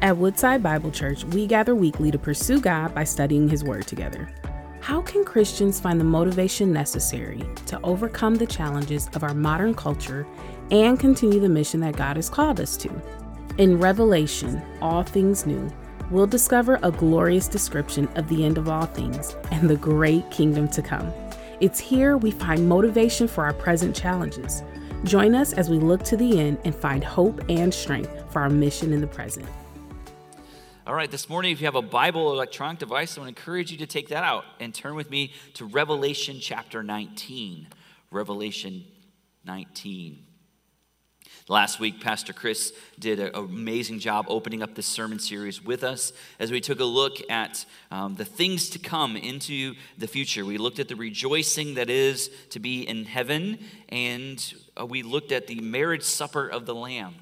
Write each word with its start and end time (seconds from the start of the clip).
At 0.00 0.16
Woodside 0.16 0.62
Bible 0.62 0.92
Church, 0.92 1.24
we 1.24 1.48
gather 1.48 1.74
weekly 1.74 2.12
to 2.12 2.18
pursue 2.18 2.60
God 2.60 2.94
by 2.94 3.02
studying 3.02 3.48
His 3.48 3.64
Word 3.64 3.88
together. 3.88 4.28
How 4.80 5.02
can 5.02 5.24
Christians 5.24 5.80
find 5.80 5.98
the 5.98 6.04
motivation 6.04 6.72
necessary 6.72 7.42
to 7.66 7.80
overcome 7.82 8.36
the 8.36 8.46
challenges 8.46 9.10
of 9.14 9.24
our 9.24 9.34
modern 9.34 9.74
culture 9.74 10.24
and 10.70 11.00
continue 11.00 11.40
the 11.40 11.48
mission 11.48 11.80
that 11.80 11.96
God 11.96 12.14
has 12.14 12.30
called 12.30 12.60
us 12.60 12.76
to? 12.76 13.02
In 13.58 13.80
Revelation, 13.80 14.62
All 14.80 15.02
Things 15.02 15.46
New, 15.46 15.68
we'll 16.12 16.28
discover 16.28 16.78
a 16.84 16.92
glorious 16.92 17.48
description 17.48 18.06
of 18.14 18.28
the 18.28 18.44
end 18.44 18.56
of 18.56 18.68
all 18.68 18.86
things 18.86 19.34
and 19.50 19.68
the 19.68 19.76
great 19.76 20.30
kingdom 20.30 20.68
to 20.68 20.80
come. 20.80 21.12
It's 21.58 21.80
here 21.80 22.16
we 22.16 22.30
find 22.30 22.68
motivation 22.68 23.26
for 23.26 23.44
our 23.44 23.52
present 23.52 23.96
challenges. 23.96 24.62
Join 25.02 25.34
us 25.34 25.52
as 25.52 25.68
we 25.68 25.80
look 25.80 26.04
to 26.04 26.16
the 26.16 26.38
end 26.38 26.58
and 26.64 26.72
find 26.72 27.02
hope 27.02 27.42
and 27.48 27.74
strength 27.74 28.32
for 28.32 28.42
our 28.42 28.48
mission 28.48 28.92
in 28.92 29.00
the 29.00 29.08
present. 29.08 29.46
All 30.88 30.94
right, 30.94 31.10
this 31.10 31.28
morning, 31.28 31.52
if 31.52 31.60
you 31.60 31.66
have 31.66 31.74
a 31.74 31.82
Bible 31.82 32.22
or 32.22 32.32
electronic 32.32 32.78
device, 32.78 33.18
I 33.18 33.20
want 33.20 33.36
to 33.36 33.38
encourage 33.38 33.70
you 33.70 33.76
to 33.76 33.86
take 33.86 34.08
that 34.08 34.24
out 34.24 34.46
and 34.58 34.74
turn 34.74 34.94
with 34.94 35.10
me 35.10 35.34
to 35.52 35.66
Revelation 35.66 36.38
chapter 36.40 36.82
19. 36.82 37.68
Revelation 38.10 38.86
19. 39.44 40.24
Last 41.46 41.78
week, 41.78 42.00
Pastor 42.00 42.32
Chris 42.32 42.72
did 42.98 43.20
an 43.20 43.32
amazing 43.34 43.98
job 43.98 44.24
opening 44.30 44.62
up 44.62 44.74
this 44.74 44.86
sermon 44.86 45.18
series 45.18 45.62
with 45.62 45.84
us 45.84 46.14
as 46.40 46.50
we 46.50 46.58
took 46.58 46.80
a 46.80 46.86
look 46.86 47.18
at 47.30 47.66
um, 47.90 48.14
the 48.14 48.24
things 48.24 48.70
to 48.70 48.78
come 48.78 49.14
into 49.14 49.74
the 49.98 50.06
future. 50.06 50.46
We 50.46 50.56
looked 50.56 50.78
at 50.78 50.88
the 50.88 50.96
rejoicing 50.96 51.74
that 51.74 51.90
is 51.90 52.30
to 52.48 52.60
be 52.60 52.88
in 52.88 53.04
heaven, 53.04 53.58
and 53.90 54.54
uh, 54.80 54.86
we 54.86 55.02
looked 55.02 55.32
at 55.32 55.48
the 55.48 55.60
marriage 55.60 56.04
supper 56.04 56.48
of 56.48 56.64
the 56.64 56.74
Lamb 56.74 57.14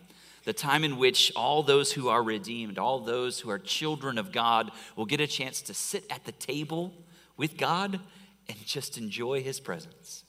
the 0.46 0.52
time 0.52 0.84
in 0.84 0.96
which 0.96 1.32
all 1.34 1.64
those 1.64 1.92
who 1.92 2.08
are 2.08 2.22
redeemed, 2.22 2.78
all 2.78 3.00
those 3.00 3.40
who 3.40 3.50
are 3.50 3.58
children 3.58 4.16
of 4.16 4.30
God, 4.30 4.70
will 4.94 5.04
get 5.04 5.20
a 5.20 5.26
chance 5.26 5.60
to 5.62 5.74
sit 5.74 6.04
at 6.08 6.24
the 6.24 6.30
table 6.32 6.94
with 7.36 7.58
God 7.58 7.98
and 8.48 8.64
just 8.64 8.96
enjoy 8.96 9.42
his 9.42 9.58
presence. 9.58 10.22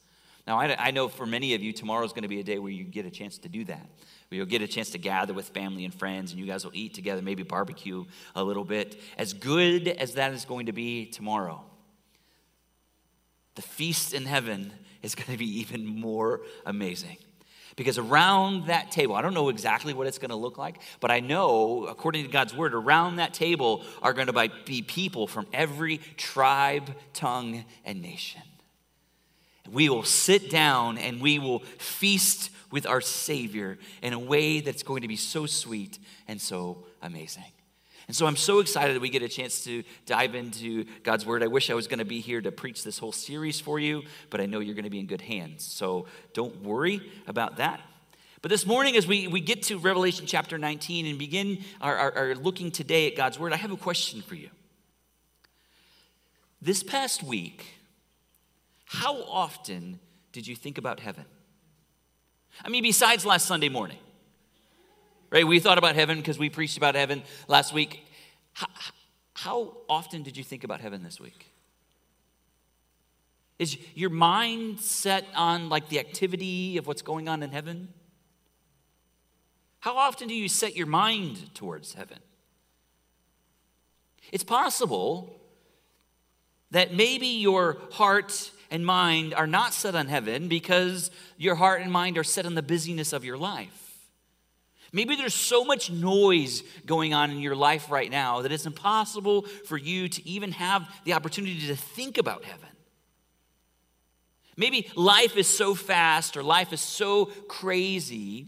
Now, 0.48 0.60
I, 0.60 0.88
I 0.88 0.92
know 0.92 1.08
for 1.08 1.28
many 1.28 1.54
of 1.54 1.62
you, 1.62 1.72
tomorrow 1.72 2.04
is 2.04 2.14
going 2.14 2.24
to 2.24 2.28
be 2.28 2.40
a 2.40 2.44
day 2.44 2.58
where 2.58 2.72
you 2.72 2.84
get 2.84 3.06
a 3.06 3.12
chance 3.12 3.38
to 3.40 3.48
do 3.48 3.64
that. 3.66 3.88
Where 4.30 4.38
you'll 4.38 4.48
get 4.48 4.64
a 4.64 4.68
chance 4.68 4.90
to 4.92 4.98
gather 4.98 5.36
with 5.36 5.50
family 5.50 5.86
and 5.86 5.94
friends, 5.94 6.32
and 6.32 6.40
you 6.40 6.48
guys 6.48 6.66
will 6.66 6.74
eat 6.74 6.96
together, 6.96 7.22
maybe 7.22 7.44
barbecue 7.44 8.04
a 8.36 8.44
little 8.44 8.66
bit. 8.66 9.00
As 9.20 9.34
good 9.34 9.88
as 9.88 10.16
that 10.16 10.34
is 10.34 10.46
going 10.46 10.66
to 10.66 10.74
be 10.74 11.06
tomorrow, 11.06 11.64
the 13.54 13.62
feast 13.62 14.16
in 14.16 14.26
heaven 14.26 14.74
is 15.04 15.14
going 15.14 15.32
to 15.32 15.38
be 15.38 15.60
even 15.60 15.86
more 15.86 16.42
amazing. 16.66 17.18
Because 17.78 18.00
around 18.00 18.66
that 18.68 18.92
table, 18.92 19.16
I 19.16 19.22
don't 19.22 19.36
know 19.36 19.50
exactly 19.50 19.94
what 19.94 20.08
it's 20.08 20.18
going 20.18 20.32
to 20.32 20.36
look 20.36 20.58
like, 20.58 20.82
but 21.00 21.12
I 21.12 21.20
know, 21.20 21.86
according 21.86 22.26
to 22.26 22.32
God's 22.32 22.54
word, 22.54 22.74
around 22.74 23.18
that 23.18 23.36
table 23.36 23.86
are 24.02 24.14
going 24.14 24.28
to 24.28 24.52
be 24.66 24.82
people 24.82 25.28
from 25.28 25.46
every 25.54 26.00
tribe, 26.18 26.90
tongue, 27.14 27.64
and 27.86 28.02
nation. 28.02 28.42
We 29.72 29.90
will 29.90 30.04
sit 30.04 30.50
down 30.50 30.98
and 30.98 31.22
we 31.22 31.38
will 31.38 31.60
feast 31.78 32.50
with 32.72 32.88
our 32.88 33.00
Savior 33.00 33.78
in 34.02 34.14
a 34.14 34.20
way 34.20 34.60
that's 34.60 34.82
going 34.82 35.04
to 35.04 35.08
be 35.08 35.16
so 35.16 35.46
sweet 35.46 36.00
and 36.28 36.42
so 36.42 36.84
amazing. 37.04 37.44
And 38.08 38.16
so 38.16 38.26
I'm 38.26 38.38
so 38.38 38.60
excited 38.60 38.96
that 38.96 39.02
we 39.02 39.10
get 39.10 39.22
a 39.22 39.28
chance 39.28 39.64
to 39.66 39.84
dive 40.06 40.34
into 40.34 40.86
God's 41.04 41.26
Word. 41.26 41.44
I 41.44 41.48
wish 41.48 41.70
I 41.70 41.74
was 41.74 41.88
going 41.88 42.00
to 42.00 42.06
be 42.06 42.22
here 42.22 42.40
to 42.42 42.54
preach 42.54 42.84
this 42.84 42.98
whole 42.98 43.12
series 43.12 43.60
for 43.60 43.80
you, 43.80 44.04
but 44.30 44.40
I 44.40 44.46
know 44.46 44.60
you're 44.60 44.76
going 44.76 44.86
to 44.86 44.90
be 44.90 45.00
in 45.00 45.08
good 45.08 45.22
hands. 45.22 45.66
So 45.66 46.06
don't 46.34 46.64
worry 46.64 47.02
about 47.28 47.58
that. 47.58 47.82
But 48.42 48.50
this 48.50 48.66
morning, 48.66 48.96
as 48.96 49.08
we, 49.08 49.28
we 49.28 49.42
get 49.42 49.64
to 49.64 49.78
Revelation 49.78 50.26
chapter 50.26 50.58
19 50.58 51.06
and 51.06 51.20
begin 51.20 51.60
our, 51.82 51.98
our, 51.98 52.18
our 52.18 52.36
looking 52.36 52.72
today 52.72 53.08
at 53.08 53.18
God's 53.18 53.38
Word, 53.38 53.52
I 53.52 53.58
have 53.58 53.72
a 53.72 53.78
question 53.78 54.22
for 54.22 54.36
you. 54.36 54.52
This 56.62 56.84
past 56.84 57.24
week, 57.24 57.66
how 58.86 59.22
often 59.24 60.00
did 60.32 60.48
you 60.48 60.56
think 60.56 60.78
about 60.78 61.02
heaven? 61.02 61.26
I 62.64 62.70
mean, 62.70 62.84
besides 62.84 63.26
last 63.26 63.48
Sunday 63.48 63.70
morning. 63.70 63.98
Right? 65.30 65.46
We 65.46 65.60
thought 65.60 65.78
about 65.78 65.96
heaven 65.96 66.18
because 66.18 66.40
we 66.40 66.50
preached 66.50 66.78
about 66.78 66.96
heaven 66.96 67.22
last 67.48 67.74
week. 67.74 68.07
How, 68.58 68.68
how 69.36 69.78
often 69.88 70.24
did 70.24 70.36
you 70.36 70.44
think 70.44 70.64
about 70.64 70.82
heaven 70.82 71.04
this 71.04 71.20
week? 71.20 71.54
Is 73.60 73.78
your 73.94 74.10
mind 74.10 74.80
set 74.80 75.26
on 75.36 75.70
like 75.70 75.90
the 75.90 76.00
activity 76.00 76.78
of 76.78 76.88
what's 76.88 77.04
going 77.04 77.30
on 77.30 77.44
in 77.44 77.52
heaven? 77.52 77.90
How 79.82 79.96
often 79.96 80.28
do 80.28 80.34
you 80.34 80.50
set 80.50 80.76
your 80.76 80.88
mind 80.88 81.54
towards 81.54 81.94
heaven? 81.94 82.18
It's 84.32 84.44
possible 84.44 85.40
that 86.72 86.96
maybe 86.96 87.28
your 87.28 87.78
heart 87.92 88.50
and 88.72 88.84
mind 88.84 89.36
are 89.36 89.46
not 89.46 89.72
set 89.72 89.94
on 89.94 90.08
heaven 90.08 90.48
because 90.48 91.12
your 91.38 91.54
heart 91.54 91.82
and 91.82 91.92
mind 91.92 92.18
are 92.18 92.24
set 92.24 92.48
on 92.48 92.56
the 92.56 92.64
busyness 92.64 93.14
of 93.14 93.24
your 93.24 93.38
life. 93.38 93.87
Maybe 94.92 95.16
there's 95.16 95.34
so 95.34 95.66
much 95.66 95.92
noise 95.92 96.64
going 96.86 97.14
on 97.14 97.32
in 97.32 97.40
your 97.40 97.56
life 97.56 97.92
right 97.92 98.10
now 98.10 98.42
that 98.42 98.52
it's 98.52 98.66
impossible 98.66 99.44
for 99.66 99.78
you 99.78 100.08
to 100.10 100.28
even 100.28 100.52
have 100.54 100.88
the 101.04 101.14
opportunity 101.14 101.68
to 101.68 101.76
think 101.76 102.18
about 102.18 102.44
heaven. 102.44 102.70
Maybe 104.56 104.90
life 104.96 105.38
is 105.38 105.48
so 105.48 105.76
fast 105.76 106.36
or 106.36 106.44
life 106.44 106.74
is 106.74 106.82
so 106.82 107.26
crazy 107.48 108.48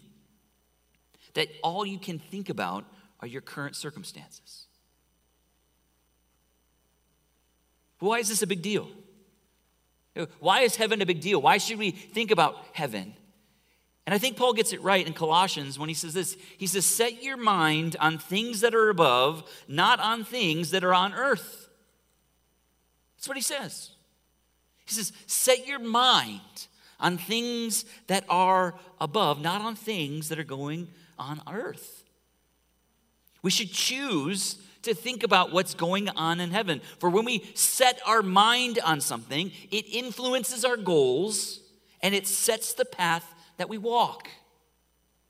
that 1.36 1.50
all 1.62 1.86
you 1.86 2.00
can 2.00 2.18
think 2.18 2.50
about 2.50 2.86
are 3.20 3.28
your 3.28 3.42
current 3.42 3.76
circumstances. 3.76 4.66
Why 8.00 8.20
is 8.20 8.30
this 8.30 8.42
a 8.42 8.48
big 8.48 8.62
deal? 8.62 8.90
Why 10.40 10.62
is 10.62 10.76
heaven 10.76 11.02
a 11.02 11.06
big 11.06 11.22
deal? 11.22 11.42
Why 11.42 11.58
should 11.58 11.78
we 11.78 11.92
think 11.92 12.32
about 12.32 12.58
heaven? 12.74 13.14
And 14.10 14.16
I 14.16 14.18
think 14.18 14.38
Paul 14.38 14.54
gets 14.54 14.74
it 14.74 14.82
right 14.82 15.06
in 15.06 15.14
Colossians 15.14 15.78
when 15.78 15.88
he 15.88 15.94
says 15.94 16.16
this. 16.16 16.36
He 16.58 16.66
says, 16.66 16.84
Set 16.84 17.22
your 17.22 17.38
mind 17.38 17.96
on 18.00 18.18
things 18.18 18.62
that 18.62 18.74
are 18.74 18.90
above, 18.90 19.48
not 19.68 20.00
on 20.00 20.24
things 20.24 20.72
that 20.72 20.84
are 20.84 20.96
on 20.96 21.14
earth. 21.14 21.70
That's 23.16 23.28
what 23.28 23.38
he 23.38 23.44
says. 23.44 23.92
He 24.88 24.96
says, 24.96 25.14
Set 25.28 25.68
your 25.68 25.78
mind 25.78 26.40
on 27.00 27.20
things 27.20 27.86
that 28.08 28.24
are 28.30 28.74
above, 29.00 29.42
not 29.42 29.62
on 29.62 29.76
things 29.76 30.30
that 30.30 30.40
are 30.40 30.44
going 30.44 30.88
on 31.20 31.44
earth. 31.48 32.04
We 33.44 33.52
should 33.52 33.72
choose 33.72 34.58
to 34.82 34.96
think 34.96 35.22
about 35.22 35.52
what's 35.52 35.76
going 35.76 36.10
on 36.10 36.40
in 36.40 36.50
heaven. 36.50 36.82
For 36.98 37.12
when 37.12 37.26
we 37.26 37.48
set 37.54 38.02
our 38.08 38.24
mind 38.24 38.80
on 38.84 39.02
something, 39.02 39.52
it 39.70 39.86
influences 39.88 40.66
our 40.66 40.78
goals 40.78 41.60
and 42.02 42.16
it 42.16 42.26
sets 42.26 42.74
the 42.74 42.86
path 42.86 43.36
that 43.60 43.70
we 43.70 43.78
walk. 43.78 44.28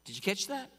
Did 0.05 0.15
you 0.15 0.21
catch 0.21 0.47
that? 0.47 0.71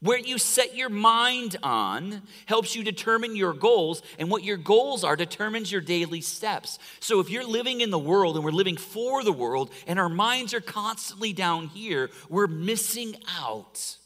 Where 0.00 0.18
you 0.18 0.36
set 0.38 0.76
your 0.76 0.90
mind 0.90 1.56
on 1.62 2.22
helps 2.44 2.76
you 2.76 2.84
determine 2.84 3.34
your 3.34 3.54
goals, 3.54 4.02
and 4.18 4.30
what 4.30 4.44
your 4.44 4.58
goals 4.58 5.04
are 5.04 5.16
determines 5.16 5.72
your 5.72 5.80
daily 5.80 6.20
steps. 6.20 6.78
So, 7.00 7.18
if 7.18 7.30
you're 7.30 7.46
living 7.46 7.80
in 7.80 7.90
the 7.90 7.98
world 7.98 8.36
and 8.36 8.44
we're 8.44 8.50
living 8.50 8.76
for 8.76 9.24
the 9.24 9.32
world, 9.32 9.70
and 9.86 9.98
our 9.98 10.10
minds 10.10 10.52
are 10.52 10.60
constantly 10.60 11.32
down 11.32 11.68
here, 11.68 12.10
we're 12.28 12.46
missing 12.46 13.16
out 13.40 13.96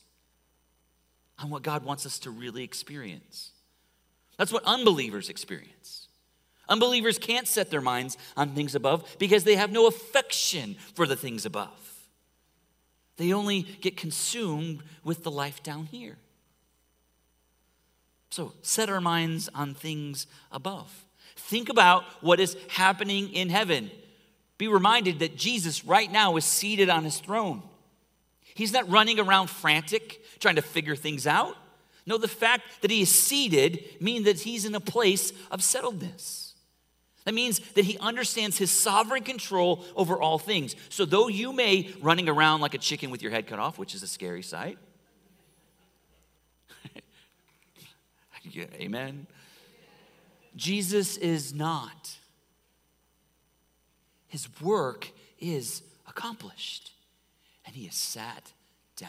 on 1.41 1.51
what 1.51 1.63
God 1.63 1.85
wants 1.85 2.07
us 2.07 2.21
to 2.21 2.31
really 2.31 2.63
experience. 2.63 3.51
That's 4.39 4.53
what 4.53 4.63
unbelievers 4.65 5.29
experience. 5.29 6.07
Unbelievers 6.69 7.19
can't 7.19 7.49
set 7.49 7.69
their 7.69 7.81
minds 7.81 8.17
on 8.37 8.51
things 8.51 8.77
above 8.77 9.17
because 9.19 9.43
they 9.43 9.57
have 9.57 9.73
no 9.73 9.89
affection 9.89 10.77
for 10.95 11.05
the 11.05 11.17
things 11.17 11.45
above. 11.45 11.80
They 13.21 13.35
only 13.35 13.67
get 13.83 13.99
consumed 13.99 14.83
with 15.05 15.25
the 15.25 15.31
life 15.31 15.63
down 15.63 15.85
here. 15.85 16.17
So 18.31 18.55
set 18.63 18.89
our 18.89 19.03
minds 19.03 19.51
on 19.55 19.75
things 19.75 20.27
above. 20.51 21.05
Think 21.37 21.69
about 21.69 22.05
what 22.23 22.41
is 22.41 22.57
happening 22.69 23.31
in 23.35 23.51
heaven. 23.51 23.91
Be 24.57 24.69
reminded 24.69 25.19
that 25.19 25.37
Jesus 25.37 25.85
right 25.85 26.11
now 26.11 26.37
is 26.37 26.47
seated 26.47 26.89
on 26.89 27.05
his 27.05 27.19
throne. 27.19 27.63
He's 28.55 28.73
not 28.73 28.89
running 28.89 29.21
around 29.21 29.51
frantic, 29.51 30.23
trying 30.39 30.57
to 30.57 30.63
figure 30.63 30.97
things 30.97 31.27
out. 31.27 31.59
No, 32.07 32.17
the 32.17 32.27
fact 32.27 32.63
that 32.81 32.91
he 32.91 33.03
is 33.03 33.15
seated 33.15 33.85
means 34.01 34.25
that 34.25 34.41
he's 34.41 34.65
in 34.65 34.75
a 34.75 34.81
place 34.81 35.35
of 35.51 35.61
settledness. 35.61 36.50
That 37.31 37.35
means 37.35 37.61
that 37.75 37.85
he 37.85 37.97
understands 37.99 38.59
his 38.59 38.73
sovereign 38.73 39.23
control 39.23 39.85
over 39.95 40.21
all 40.21 40.37
things. 40.37 40.75
So, 40.89 41.05
though 41.05 41.29
you 41.29 41.53
may 41.53 41.89
running 42.03 42.29
around 42.29 42.61
like 42.61 42.75
a 42.75 42.79
chicken 42.79 43.09
with 43.09 43.23
your 43.23 43.31
head 43.31 43.47
cut 43.47 43.61
off, 43.61 43.79
which 43.79 43.95
is 43.95 44.03
a 44.03 44.09
scary 44.09 44.43
sight, 44.43 44.79
yeah, 48.43 48.65
amen. 48.75 49.29
Jesus 50.57 51.17
is 51.19 51.55
not. 51.55 52.17
His 54.27 54.49
work 54.61 55.13
is 55.39 55.83
accomplished, 56.09 56.91
and 57.65 57.77
he 57.77 57.87
is 57.87 57.95
sat 57.95 58.51
down. 58.97 59.09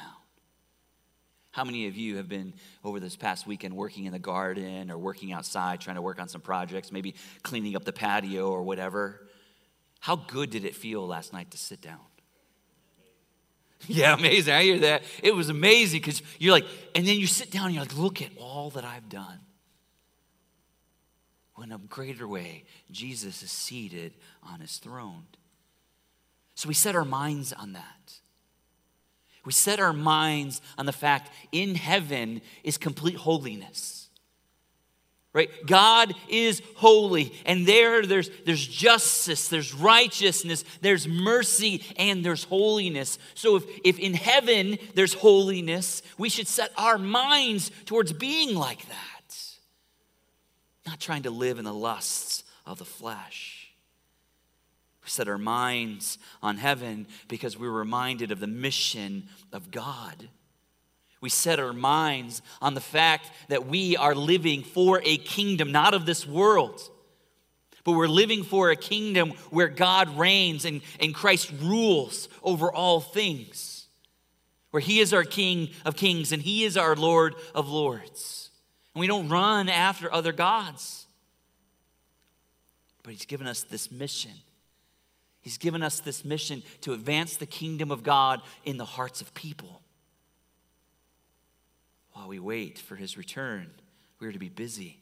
How 1.51 1.65
many 1.65 1.87
of 1.87 1.97
you 1.97 2.17
have 2.17 2.29
been 2.29 2.53
over 2.83 2.99
this 2.99 3.15
past 3.15 3.45
weekend 3.45 3.75
working 3.75 4.05
in 4.05 4.13
the 4.13 4.19
garden 4.19 4.89
or 4.89 4.97
working 4.97 5.33
outside 5.33 5.81
trying 5.81 5.97
to 5.97 6.01
work 6.01 6.19
on 6.19 6.29
some 6.29 6.41
projects, 6.41 6.91
maybe 6.91 7.15
cleaning 7.43 7.75
up 7.75 7.83
the 7.83 7.93
patio 7.93 8.49
or 8.49 8.63
whatever? 8.63 9.27
How 9.99 10.15
good 10.15 10.49
did 10.49 10.65
it 10.65 10.75
feel 10.75 11.05
last 11.05 11.33
night 11.33 11.51
to 11.51 11.57
sit 11.57 11.81
down? 11.81 11.99
Yeah, 13.87 14.13
amazing. 14.13 14.53
I 14.53 14.61
hear 14.61 14.79
that. 14.79 15.01
It 15.23 15.33
was 15.33 15.49
amazing 15.49 16.01
because 16.01 16.21
you're 16.37 16.51
like, 16.51 16.67
and 16.93 17.07
then 17.07 17.17
you 17.17 17.25
sit 17.25 17.49
down 17.49 17.65
and 17.65 17.73
you're 17.73 17.83
like, 17.83 17.97
look 17.97 18.21
at 18.21 18.29
all 18.37 18.69
that 18.71 18.85
I've 18.85 19.09
done. 19.09 19.39
In 21.63 21.71
a 21.71 21.77
greater 21.77 22.27
way, 22.27 22.63
Jesus 22.91 23.41
is 23.41 23.51
seated 23.51 24.13
on 24.43 24.59
his 24.59 24.77
throne. 24.77 25.25
So 26.55 26.67
we 26.67 26.73
set 26.73 26.95
our 26.95 27.05
minds 27.05 27.53
on 27.53 27.73
that. 27.73 28.20
We 29.43 29.51
set 29.51 29.79
our 29.79 29.93
minds 29.93 30.61
on 30.77 30.85
the 30.85 30.91
fact 30.91 31.31
in 31.51 31.75
heaven 31.75 32.41
is 32.63 32.77
complete 32.77 33.15
holiness. 33.15 34.09
Right? 35.33 35.49
God 35.65 36.13
is 36.27 36.61
holy, 36.75 37.33
and 37.45 37.65
there 37.65 38.05
there's, 38.05 38.29
there's 38.45 38.67
justice, 38.67 39.47
there's 39.47 39.73
righteousness, 39.73 40.65
there's 40.81 41.07
mercy, 41.07 41.85
and 41.95 42.23
there's 42.23 42.43
holiness. 42.43 43.17
So 43.33 43.55
if, 43.55 43.63
if 43.85 43.97
in 43.97 44.13
heaven 44.13 44.77
there's 44.93 45.13
holiness, 45.13 46.01
we 46.17 46.27
should 46.27 46.49
set 46.49 46.73
our 46.77 46.97
minds 46.97 47.71
towards 47.85 48.11
being 48.11 48.55
like 48.55 48.85
that, 48.89 49.35
not 50.85 50.99
trying 50.99 51.23
to 51.23 51.31
live 51.31 51.59
in 51.59 51.65
the 51.65 51.73
lusts 51.73 52.43
of 52.65 52.77
the 52.77 52.85
flesh. 52.85 53.60
We 55.03 55.09
set 55.09 55.27
our 55.27 55.37
minds 55.37 56.17
on 56.43 56.57
heaven 56.57 57.07
because 57.27 57.57
we're 57.57 57.71
reminded 57.71 58.31
of 58.31 58.39
the 58.39 58.47
mission 58.47 59.27
of 59.51 59.71
God. 59.71 60.29
We 61.21 61.29
set 61.29 61.59
our 61.59 61.73
minds 61.73 62.41
on 62.61 62.73
the 62.73 62.81
fact 62.81 63.29
that 63.49 63.67
we 63.67 63.95
are 63.97 64.15
living 64.15 64.63
for 64.63 65.01
a 65.03 65.17
kingdom, 65.17 65.71
not 65.71 65.93
of 65.93 66.05
this 66.05 66.27
world, 66.27 66.81
but 67.83 67.93
we're 67.93 68.07
living 68.07 68.43
for 68.43 68.69
a 68.69 68.75
kingdom 68.75 69.31
where 69.49 69.67
God 69.67 70.17
reigns 70.17 70.65
and, 70.65 70.81
and 70.99 71.15
Christ 71.15 71.51
rules 71.61 72.29
over 72.43 72.71
all 72.71 72.99
things, 72.99 73.87
where 74.69 74.81
He 74.81 74.99
is 74.99 75.13
our 75.13 75.23
King 75.23 75.69
of 75.83 75.95
kings 75.95 76.31
and 76.31 76.41
He 76.41 76.63
is 76.63 76.77
our 76.77 76.95
Lord 76.95 77.35
of 77.55 77.69
lords. 77.69 78.49
And 78.93 78.99
we 78.99 79.07
don't 79.07 79.29
run 79.29 79.67
after 79.67 80.13
other 80.13 80.31
gods, 80.31 81.07
but 83.03 83.13
He's 83.13 83.25
given 83.25 83.47
us 83.47 83.63
this 83.63 83.91
mission 83.91 84.33
He's 85.41 85.57
given 85.57 85.81
us 85.81 85.99
this 85.99 86.23
mission 86.23 86.61
to 86.81 86.93
advance 86.93 87.35
the 87.35 87.47
kingdom 87.47 87.91
of 87.91 88.03
God 88.03 88.41
in 88.63 88.77
the 88.77 88.85
hearts 88.85 89.21
of 89.21 89.33
people. 89.33 89.81
While 92.13 92.27
we 92.27 92.39
wait 92.39 92.77
for 92.77 92.95
his 92.95 93.17
return, 93.17 93.71
we're 94.19 94.31
to 94.31 94.39
be 94.39 94.49
busy. 94.49 94.99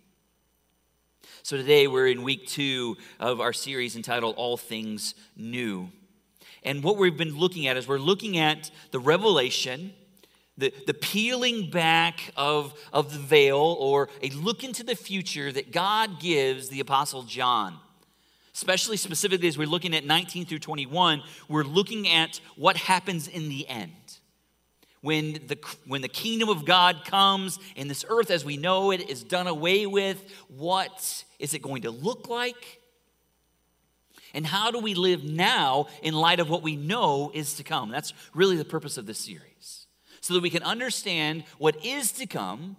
So 1.44 1.58
today 1.58 1.88
we're 1.88 2.08
in 2.08 2.24
week 2.24 2.48
two 2.48 2.96
of 3.20 3.42
our 3.42 3.52
series 3.52 3.98
entitled 3.98 4.36
All 4.38 4.56
Things 4.56 5.14
New. 5.36 5.90
And 6.64 6.84
what 6.84 6.98
we've 6.98 7.18
been 7.18 7.38
looking 7.38 7.68
at 7.68 7.76
is 7.76 7.88
we're 7.88 7.98
looking 7.98 8.38
at 8.38 8.72
the 8.92 9.00
revelation, 9.00 9.94
the, 10.58 10.74
the 10.88 10.94
peeling 10.94 11.70
back 11.70 12.32
of, 12.38 12.74
of 12.94 13.12
the 13.12 13.20
veil, 13.20 13.76
or 13.80 14.08
a 14.22 14.30
look 14.30 14.64
into 14.64 14.84
the 14.84 14.96
future 14.96 15.52
that 15.52 15.74
God 15.74 16.22
gives 16.22 16.70
the 16.70 16.80
Apostle 16.80 17.24
John 17.24 17.78
especially 18.60 18.98
specifically 18.98 19.48
as 19.48 19.58
we're 19.58 19.66
looking 19.66 19.96
at 19.96 20.04
19 20.04 20.46
through 20.46 20.60
21, 20.60 21.24
we're 21.48 21.64
looking 21.64 22.10
at 22.10 22.42
what 22.58 22.76
happens 22.76 23.26
in 23.30 23.48
the 23.48 23.66
end. 23.70 24.18
When 25.00 25.34
the, 25.48 25.58
when 25.88 26.02
the 26.02 26.10
kingdom 26.10 26.50
of 26.50 26.66
God 26.66 27.06
comes 27.06 27.58
and 27.78 27.90
this 27.90 28.04
earth 28.10 28.30
as 28.30 28.44
we 28.44 28.58
know 28.58 28.92
it 28.92 29.10
is 29.10 29.24
done 29.24 29.48
away 29.48 29.86
with, 29.86 30.22
what 30.50 31.24
is 31.40 31.54
it 31.54 31.62
going 31.62 31.84
to 31.84 31.90
look 31.90 32.28
like? 32.28 32.82
And 34.34 34.46
how 34.46 34.72
do 34.72 34.80
we 34.80 34.94
live 34.94 35.24
now 35.24 35.88
in 36.04 36.14
light 36.14 36.42
of 36.42 36.50
what 36.50 36.62
we 36.62 36.76
know 36.76 37.32
is 37.34 37.54
to 37.56 37.64
come? 37.64 37.90
That's 37.90 38.12
really 38.34 38.58
the 38.58 38.66
purpose 38.66 38.98
of 38.98 39.06
this 39.06 39.20
series. 39.20 39.88
So 40.20 40.34
that 40.34 40.44
we 40.44 40.50
can 40.50 40.64
understand 40.64 41.46
what 41.60 41.86
is 41.86 42.12
to 42.12 42.26
come 42.26 42.76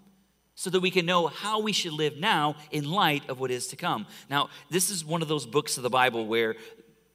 so 0.61 0.69
that 0.69 0.81
we 0.81 0.91
can 0.91 1.07
know 1.07 1.27
how 1.27 1.59
we 1.59 1.73
should 1.73 1.95
live 1.95 2.19
now 2.19 2.55
in 2.71 2.91
light 2.91 3.27
of 3.31 3.41
what 3.41 3.51
is 3.51 3.69
to 3.69 3.77
come. 3.77 4.07
Now, 4.29 4.51
this 4.69 4.91
is 4.91 5.03
one 5.03 5.23
of 5.23 5.29
those 5.29 5.47
books 5.47 5.79
of 5.79 5.83
the 5.83 5.89
Bible 5.89 6.27
where 6.27 6.55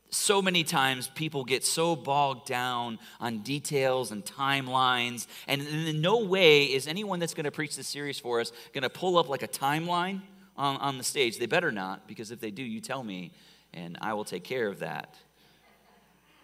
so 0.09 0.42
many 0.42 0.63
times 0.63 1.09
people 1.13 1.44
get 1.44 1.63
so 1.63 1.95
bogged 1.95 2.47
down 2.47 2.97
on 3.19 3.44
details 3.44 4.09
and 4.09 4.25
timelines, 4.25 5.27
and 5.47 5.62
in 5.62 6.01
no 6.01 6.25
way 6.25 6.63
is 6.63 6.88
anyone 6.88 7.19
that's 7.19 7.36
going 7.36 7.44
to 7.44 7.51
preach 7.51 7.75
this 7.75 7.88
series 7.88 8.18
for 8.18 8.42
us 8.42 8.51
going 8.74 8.81
to 8.81 8.89
pull 8.89 9.15
up 9.15 9.30
like 9.30 9.44
a 9.44 9.48
timeline 9.48 10.21
on, 10.57 10.77
on 10.77 10.98
the 10.98 11.03
stage. 11.03 11.38
They 11.38 11.45
better 11.45 11.71
not, 11.71 12.07
because 12.07 12.31
if 12.31 12.39
they 12.39 12.50
do, 12.50 12.63
you 12.63 12.81
tell 12.81 13.03
me, 13.03 13.31
and 13.75 13.95
I 14.01 14.15
will 14.15 14.25
take 14.25 14.44
care 14.44 14.68
of 14.68 14.80
that. 14.80 15.13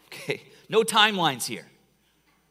Okay, 0.06 0.44
no 0.70 0.84
timelines 0.84 1.48
here. 1.48 1.66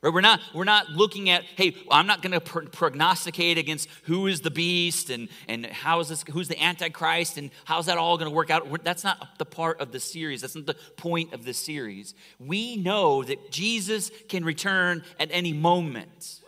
Right? 0.02 0.14
We're 0.14 0.22
not, 0.22 0.40
we're 0.54 0.64
not 0.64 0.88
looking 0.90 1.28
at, 1.28 1.44
hey, 1.44 1.76
I'm 1.90 2.06
not 2.06 2.22
going 2.22 2.32
to 2.32 2.40
prognosticate 2.40 3.58
against 3.58 3.88
who 4.04 4.26
is 4.28 4.40
the 4.40 4.50
beast 4.50 5.10
and, 5.10 5.28
and 5.46 5.66
how 5.66 6.00
is 6.00 6.08
this, 6.08 6.24
who's 6.30 6.48
the 6.48 6.62
Antichrist 6.62 7.36
and 7.36 7.50
how's 7.66 7.86
that 7.86 7.98
all 7.98 8.16
going 8.16 8.30
to 8.30 8.34
work 8.34 8.50
out. 8.50 8.66
That's 8.82 9.04
not 9.04 9.38
the 9.38 9.44
part 9.44 9.80
of 9.80 9.92
the 9.92 10.00
series. 10.00 10.40
That's 10.40 10.56
not 10.56 10.64
the 10.64 10.76
point 10.96 11.34
of 11.34 11.44
the 11.44 11.52
series. 11.52 12.14
We 12.38 12.76
know 12.76 13.22
that 13.22 13.50
Jesus 13.50 14.10
can 14.28 14.44
return 14.44 15.04
at 15.18 15.28
any 15.32 15.52
moment. 15.52 16.40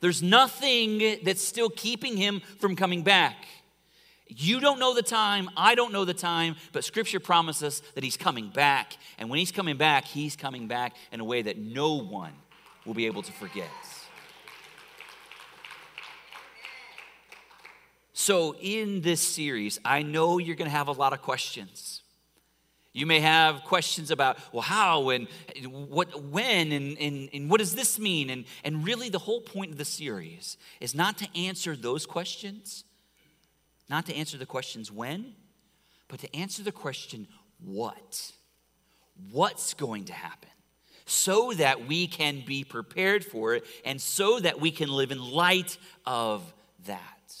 There's 0.00 0.22
nothing 0.22 1.18
that's 1.22 1.44
still 1.44 1.70
keeping 1.70 2.16
him 2.16 2.40
from 2.58 2.74
coming 2.74 3.02
back. 3.02 3.36
You 4.28 4.60
don't 4.60 4.78
know 4.78 4.94
the 4.94 5.02
time, 5.02 5.50
I 5.56 5.74
don't 5.74 5.92
know 5.92 6.04
the 6.04 6.14
time, 6.14 6.56
but 6.72 6.84
Scripture 6.84 7.20
promises 7.20 7.82
that 7.94 8.04
He's 8.04 8.16
coming 8.16 8.48
back. 8.48 8.96
And 9.18 9.28
when 9.28 9.38
He's 9.38 9.52
coming 9.52 9.76
back, 9.76 10.04
He's 10.04 10.36
coming 10.36 10.68
back 10.68 10.96
in 11.10 11.20
a 11.20 11.24
way 11.24 11.42
that 11.42 11.58
no 11.58 11.94
one 11.94 12.32
will 12.86 12.94
be 12.94 13.06
able 13.06 13.22
to 13.22 13.32
forget. 13.32 13.68
So, 18.14 18.54
in 18.60 19.00
this 19.00 19.20
series, 19.20 19.80
I 19.84 20.02
know 20.02 20.38
you're 20.38 20.56
going 20.56 20.70
to 20.70 20.76
have 20.76 20.88
a 20.88 20.92
lot 20.92 21.12
of 21.12 21.22
questions. 21.22 22.02
You 22.92 23.06
may 23.06 23.20
have 23.20 23.64
questions 23.64 24.10
about, 24.10 24.38
well, 24.52 24.62
how 24.62 25.08
and 25.08 25.26
what, 25.66 26.22
when, 26.22 26.72
and, 26.72 26.98
and, 26.98 27.30
and 27.32 27.50
what 27.50 27.58
does 27.58 27.74
this 27.74 27.98
mean? 27.98 28.28
And, 28.30 28.44
and 28.64 28.84
really, 28.84 29.08
the 29.08 29.18
whole 29.18 29.40
point 29.40 29.72
of 29.72 29.78
the 29.78 29.84
series 29.84 30.58
is 30.78 30.94
not 30.94 31.18
to 31.18 31.28
answer 31.36 31.74
those 31.74 32.06
questions 32.06 32.84
not 33.88 34.06
to 34.06 34.14
answer 34.14 34.38
the 34.38 34.46
questions 34.46 34.90
when, 34.90 35.34
but 36.08 36.20
to 36.20 36.36
answer 36.36 36.62
the 36.62 36.72
question 36.72 37.26
what? 37.64 38.32
What's 39.30 39.74
going 39.74 40.04
to 40.06 40.12
happen? 40.12 40.48
So 41.04 41.52
that 41.54 41.86
we 41.86 42.06
can 42.06 42.42
be 42.46 42.64
prepared 42.64 43.24
for 43.24 43.54
it 43.54 43.64
and 43.84 44.00
so 44.00 44.40
that 44.40 44.60
we 44.60 44.70
can 44.70 44.88
live 44.88 45.10
in 45.10 45.18
light 45.18 45.76
of 46.06 46.42
that. 46.86 47.34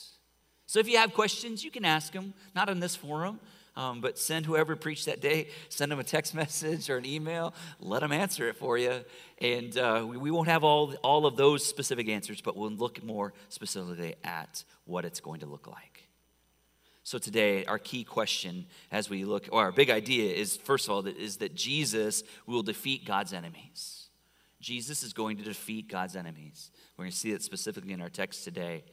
So 0.66 0.78
if 0.78 0.88
you 0.88 0.96
have 0.98 1.12
questions, 1.12 1.62
you 1.62 1.70
can 1.70 1.84
ask 1.84 2.12
them, 2.12 2.34
not 2.54 2.68
in 2.68 2.80
this 2.80 2.96
forum, 2.96 3.40
um, 3.76 4.00
but 4.00 4.18
send 4.18 4.46
whoever 4.46 4.76
preached 4.76 5.06
that 5.06 5.20
day, 5.20 5.48
send 5.68 5.92
them 5.92 5.98
a 5.98 6.04
text 6.04 6.34
message 6.42 6.88
or 6.90 6.96
an 6.96 7.06
email, 7.06 7.54
let 7.78 8.00
them 8.00 8.12
answer 8.12 8.48
it 8.48 8.56
for 8.56 8.78
you. 8.78 9.04
And 9.38 9.76
uh, 9.76 10.06
we, 10.08 10.16
we 10.16 10.30
won't 10.30 10.48
have 10.48 10.64
all, 10.64 10.94
all 11.02 11.26
of 11.26 11.36
those 11.36 11.64
specific 11.64 12.08
answers, 12.08 12.40
but 12.40 12.56
we'll 12.56 12.70
look 12.70 13.02
more 13.02 13.32
specifically 13.48 14.14
at 14.24 14.64
what 14.84 15.04
it's 15.04 15.20
going 15.20 15.40
to 15.40 15.46
look 15.46 15.66
like. 15.66 15.91
So 17.04 17.18
today, 17.18 17.64
our 17.64 17.78
key 17.78 18.04
question 18.04 18.66
as 18.92 19.10
we 19.10 19.24
look, 19.24 19.48
or 19.50 19.62
our 19.62 19.72
big 19.72 19.90
idea 19.90 20.32
is 20.34 20.56
first 20.56 20.86
of 20.86 20.92
all, 20.92 21.06
is 21.06 21.38
that 21.38 21.54
Jesus 21.54 22.22
will 22.46 22.62
defeat 22.62 23.04
God's 23.04 23.32
enemies. 23.32 24.08
Jesus 24.60 25.02
is 25.02 25.12
going 25.12 25.36
to 25.38 25.42
defeat 25.42 25.88
God's 25.88 26.14
enemies. 26.14 26.70
We're 26.96 27.04
going 27.04 27.12
to 27.12 27.18
see 27.18 27.32
that 27.32 27.42
specifically 27.42 27.92
in 27.92 28.00
our 28.00 28.08
text 28.08 28.44
today. 28.44 28.84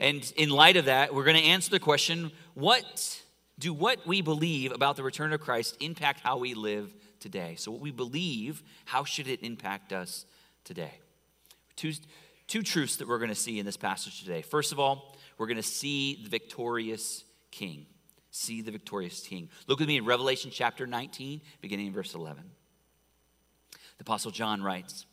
And 0.00 0.32
in 0.36 0.48
light 0.48 0.76
of 0.76 0.86
that, 0.86 1.14
we're 1.14 1.24
going 1.24 1.36
to 1.36 1.42
answer 1.42 1.70
the 1.70 1.78
question 1.78 2.32
what 2.54 3.22
do 3.58 3.74
what 3.74 4.06
we 4.06 4.22
believe 4.22 4.72
about 4.72 4.96
the 4.96 5.02
return 5.02 5.32
of 5.32 5.40
Christ 5.40 5.76
impact 5.80 6.20
how 6.20 6.38
we 6.38 6.54
live 6.54 6.94
today? 7.20 7.54
So, 7.56 7.70
what 7.70 7.82
we 7.82 7.90
believe, 7.90 8.62
how 8.86 9.04
should 9.04 9.28
it 9.28 9.42
impact 9.42 9.92
us 9.92 10.24
today? 10.64 10.94
Two, 11.76 11.92
two 12.46 12.62
truths 12.62 12.96
that 12.96 13.06
we're 13.06 13.18
going 13.18 13.28
to 13.28 13.34
see 13.34 13.58
in 13.58 13.66
this 13.66 13.76
passage 13.76 14.20
today. 14.20 14.40
First 14.40 14.72
of 14.72 14.80
all, 14.80 15.14
we're 15.36 15.46
going 15.46 15.56
to 15.56 15.62
see 15.62 16.20
the 16.22 16.30
victorious 16.30 17.24
king. 17.52 17.86
See 18.32 18.62
the 18.62 18.72
victorious 18.72 19.20
king. 19.20 19.50
Look 19.68 19.78
with 19.78 19.88
me 19.88 19.98
in 19.98 20.04
Revelation 20.04 20.50
chapter 20.52 20.86
19, 20.86 21.42
beginning 21.60 21.86
in 21.86 21.92
verse 21.92 22.14
11. 22.14 22.42
The 23.98 24.02
Apostle 24.02 24.32
John 24.32 24.62
writes 24.62 25.06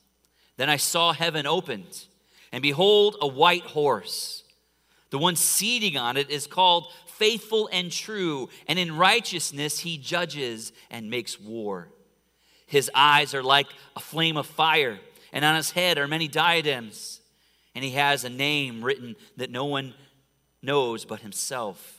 Then 0.58 0.70
I 0.70 0.78
saw 0.78 1.14
heaven 1.14 1.46
opened, 1.46 2.06
and 2.52 2.64
behold, 2.64 3.18
a 3.22 3.28
white 3.28 3.64
horse. 3.64 4.44
The 5.12 5.20
one 5.20 5.36
seating 5.36 5.98
on 5.98 6.18
it 6.18 6.30
is 6.30 6.48
called 6.48 6.92
faithful 7.08 7.70
and 7.72 7.92
true, 7.92 8.50
and 8.68 8.80
in 8.80 8.96
righteousness 8.96 9.80
he 9.80 9.98
judges 9.98 10.72
and 10.90 11.10
makes 11.10 11.40
war. 11.40 11.90
His 12.66 12.90
eyes 12.96 13.34
are 13.34 13.44
like 13.44 13.68
a 13.96 14.00
flame 14.00 14.38
of 14.38 14.46
fire, 14.46 15.00
and 15.34 15.44
on 15.44 15.56
his 15.56 15.72
head 15.72 15.98
are 15.98 16.08
many 16.08 16.28
diadems 16.28 17.20
And 17.76 17.84
he 17.84 17.92
has 17.92 18.24
a 18.24 18.30
name 18.30 18.84
written 18.84 19.16
that 19.38 19.52
no 19.52 19.66
one 19.66 19.94
knows 20.62 21.06
but 21.06 21.20
himself. 21.20 21.99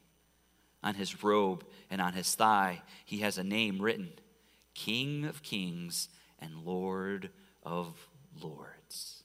On 0.83 0.95
his 0.95 1.23
robe 1.23 1.63
and 1.89 2.01
on 2.01 2.13
his 2.13 2.33
thigh, 2.33 2.81
he 3.05 3.19
has 3.19 3.37
a 3.37 3.43
name 3.43 3.81
written 3.81 4.09
King 4.73 5.25
of 5.25 5.43
Kings 5.43 6.09
and 6.39 6.65
Lord 6.65 7.29
of 7.63 8.07
Lords. 8.41 9.23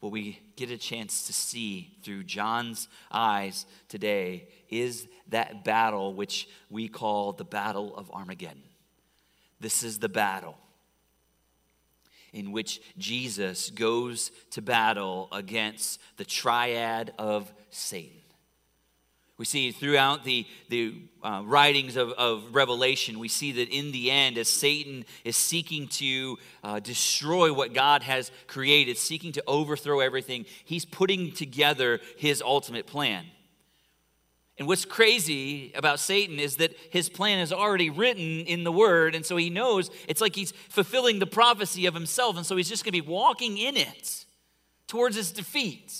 What 0.00 0.12
we 0.12 0.40
get 0.54 0.70
a 0.70 0.76
chance 0.76 1.26
to 1.26 1.32
see 1.32 1.96
through 2.02 2.24
John's 2.24 2.88
eyes 3.10 3.66
today 3.88 4.48
is 4.68 5.08
that 5.28 5.64
battle 5.64 6.14
which 6.14 6.48
we 6.70 6.88
call 6.88 7.32
the 7.32 7.44
Battle 7.44 7.96
of 7.96 8.10
Armageddon. 8.12 8.62
This 9.60 9.82
is 9.82 9.98
the 9.98 10.08
battle 10.08 10.56
in 12.32 12.52
which 12.52 12.80
Jesus 12.98 13.70
goes 13.70 14.30
to 14.50 14.62
battle 14.62 15.28
against 15.32 16.00
the 16.16 16.24
triad 16.24 17.12
of 17.18 17.52
Satan. 17.70 18.17
We 19.38 19.44
see 19.44 19.70
throughout 19.70 20.24
the, 20.24 20.46
the 20.68 20.94
uh, 21.22 21.42
writings 21.44 21.96
of, 21.96 22.10
of 22.10 22.56
Revelation, 22.56 23.20
we 23.20 23.28
see 23.28 23.52
that 23.52 23.68
in 23.68 23.92
the 23.92 24.10
end, 24.10 24.36
as 24.36 24.48
Satan 24.48 25.04
is 25.24 25.36
seeking 25.36 25.86
to 25.88 26.38
uh, 26.64 26.80
destroy 26.80 27.52
what 27.52 27.72
God 27.72 28.02
has 28.02 28.32
created, 28.48 28.98
seeking 28.98 29.30
to 29.32 29.44
overthrow 29.46 30.00
everything, 30.00 30.44
he's 30.64 30.84
putting 30.84 31.30
together 31.30 32.00
his 32.16 32.42
ultimate 32.42 32.88
plan. 32.88 33.24
And 34.58 34.66
what's 34.66 34.84
crazy 34.84 35.72
about 35.76 36.00
Satan 36.00 36.40
is 36.40 36.56
that 36.56 36.76
his 36.90 37.08
plan 37.08 37.38
is 37.38 37.52
already 37.52 37.90
written 37.90 38.40
in 38.40 38.64
the 38.64 38.72
word. 38.72 39.14
And 39.14 39.24
so 39.24 39.36
he 39.36 39.50
knows 39.50 39.88
it's 40.08 40.20
like 40.20 40.34
he's 40.34 40.50
fulfilling 40.68 41.20
the 41.20 41.26
prophecy 41.26 41.86
of 41.86 41.94
himself. 41.94 42.36
And 42.36 42.44
so 42.44 42.56
he's 42.56 42.68
just 42.68 42.82
going 42.82 42.92
to 42.92 43.02
be 43.02 43.08
walking 43.08 43.56
in 43.56 43.76
it 43.76 44.24
towards 44.88 45.14
his 45.14 45.30
defeat. 45.30 45.94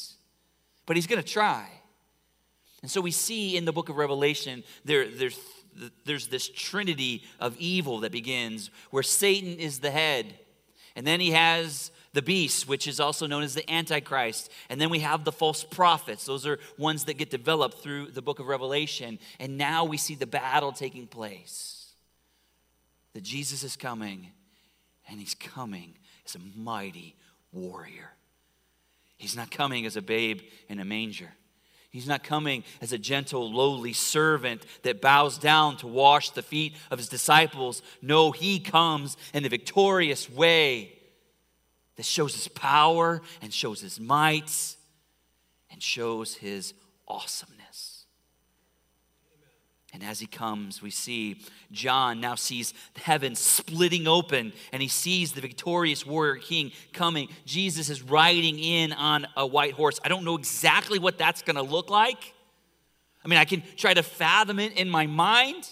But 0.86 0.96
he's 0.96 1.06
going 1.06 1.22
to 1.22 1.28
try. 1.28 1.77
And 2.82 2.90
so 2.90 3.00
we 3.00 3.10
see 3.10 3.56
in 3.56 3.64
the 3.64 3.72
book 3.72 3.88
of 3.88 3.96
Revelation, 3.96 4.62
there, 4.84 5.08
there's, 5.08 5.38
there's 6.04 6.28
this 6.28 6.48
trinity 6.48 7.24
of 7.40 7.56
evil 7.58 8.00
that 8.00 8.12
begins 8.12 8.70
where 8.90 9.02
Satan 9.02 9.58
is 9.58 9.80
the 9.80 9.90
head. 9.90 10.38
And 10.94 11.06
then 11.06 11.20
he 11.20 11.32
has 11.32 11.90
the 12.12 12.22
beast, 12.22 12.68
which 12.68 12.86
is 12.86 13.00
also 13.00 13.26
known 13.26 13.42
as 13.42 13.54
the 13.54 13.68
Antichrist. 13.70 14.50
And 14.68 14.80
then 14.80 14.90
we 14.90 15.00
have 15.00 15.24
the 15.24 15.32
false 15.32 15.64
prophets. 15.64 16.24
Those 16.26 16.46
are 16.46 16.58
ones 16.76 17.04
that 17.04 17.14
get 17.14 17.30
developed 17.30 17.82
through 17.82 18.10
the 18.12 18.22
book 18.22 18.38
of 18.38 18.46
Revelation. 18.46 19.18
And 19.38 19.58
now 19.58 19.84
we 19.84 19.96
see 19.96 20.14
the 20.14 20.26
battle 20.26 20.72
taking 20.72 21.06
place. 21.06 21.92
That 23.14 23.22
Jesus 23.22 23.64
is 23.64 23.76
coming, 23.76 24.28
and 25.08 25.18
he's 25.18 25.34
coming 25.34 25.94
as 26.26 26.34
a 26.34 26.38
mighty 26.58 27.16
warrior. 27.52 28.10
He's 29.16 29.36
not 29.36 29.50
coming 29.50 29.86
as 29.86 29.96
a 29.96 30.02
babe 30.02 30.40
in 30.68 30.78
a 30.78 30.84
manger. 30.84 31.30
He's 31.98 32.06
not 32.06 32.22
coming 32.22 32.62
as 32.80 32.92
a 32.92 32.98
gentle, 32.98 33.52
lowly 33.52 33.92
servant 33.92 34.64
that 34.82 35.00
bows 35.00 35.36
down 35.36 35.78
to 35.78 35.88
wash 35.88 36.30
the 36.30 36.42
feet 36.42 36.76
of 36.92 36.98
his 36.98 37.08
disciples. 37.08 37.82
No, 38.00 38.30
he 38.30 38.60
comes 38.60 39.16
in 39.34 39.44
a 39.44 39.48
victorious 39.48 40.30
way 40.30 40.96
that 41.96 42.06
shows 42.06 42.36
his 42.36 42.46
power 42.46 43.20
and 43.42 43.52
shows 43.52 43.80
his 43.80 43.98
might 43.98 44.76
and 45.72 45.82
shows 45.82 46.34
his 46.34 46.72
awesomeness. 47.08 47.57
And 49.92 50.04
as 50.04 50.20
he 50.20 50.26
comes, 50.26 50.82
we 50.82 50.90
see 50.90 51.40
John 51.72 52.20
now 52.20 52.34
sees 52.34 52.74
heaven 52.96 53.34
splitting 53.34 54.06
open 54.06 54.52
and 54.72 54.82
he 54.82 54.88
sees 54.88 55.32
the 55.32 55.40
victorious 55.40 56.04
warrior 56.04 56.36
king 56.36 56.72
coming. 56.92 57.28
Jesus 57.46 57.88
is 57.88 58.02
riding 58.02 58.58
in 58.58 58.92
on 58.92 59.26
a 59.36 59.46
white 59.46 59.72
horse. 59.72 59.98
I 60.04 60.08
don't 60.08 60.24
know 60.24 60.36
exactly 60.36 60.98
what 60.98 61.16
that's 61.16 61.40
going 61.40 61.56
to 61.56 61.62
look 61.62 61.88
like. 61.88 62.34
I 63.24 63.28
mean, 63.28 63.38
I 63.38 63.46
can 63.46 63.62
try 63.76 63.94
to 63.94 64.02
fathom 64.02 64.58
it 64.58 64.76
in 64.76 64.90
my 64.90 65.06
mind. 65.06 65.68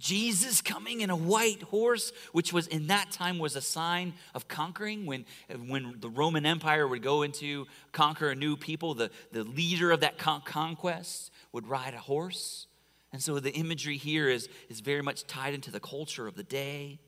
Jesus 0.00 0.60
coming 0.60 1.00
in 1.00 1.08
a 1.08 1.16
white 1.16 1.62
horse, 1.62 2.12
which 2.32 2.52
was 2.52 2.66
in 2.66 2.88
that 2.88 3.12
time 3.12 3.38
was 3.38 3.56
a 3.56 3.60
sign 3.60 4.12
of 4.34 4.48
conquering. 4.48 5.06
When, 5.06 5.24
when 5.66 5.96
the 6.00 6.10
Roman 6.10 6.44
Empire 6.44 6.86
would 6.86 7.02
go 7.02 7.22
into 7.22 7.66
conquer 7.92 8.30
a 8.30 8.34
new 8.34 8.56
people, 8.56 8.94
the, 8.94 9.10
the 9.32 9.44
leader 9.44 9.92
of 9.92 10.00
that 10.00 10.18
con- 10.18 10.42
conquest 10.44 11.30
would 11.54 11.68
ride 11.68 11.94
a 11.94 11.98
horse. 11.98 12.66
And 13.12 13.22
so 13.22 13.38
the 13.38 13.52
imagery 13.52 13.96
here 13.96 14.28
is, 14.28 14.48
is 14.68 14.80
very 14.80 15.02
much 15.02 15.24
tied 15.26 15.54
into 15.54 15.70
the 15.70 15.78
culture 15.78 16.26
of 16.26 16.34
the 16.34 16.42
day. 16.42 16.98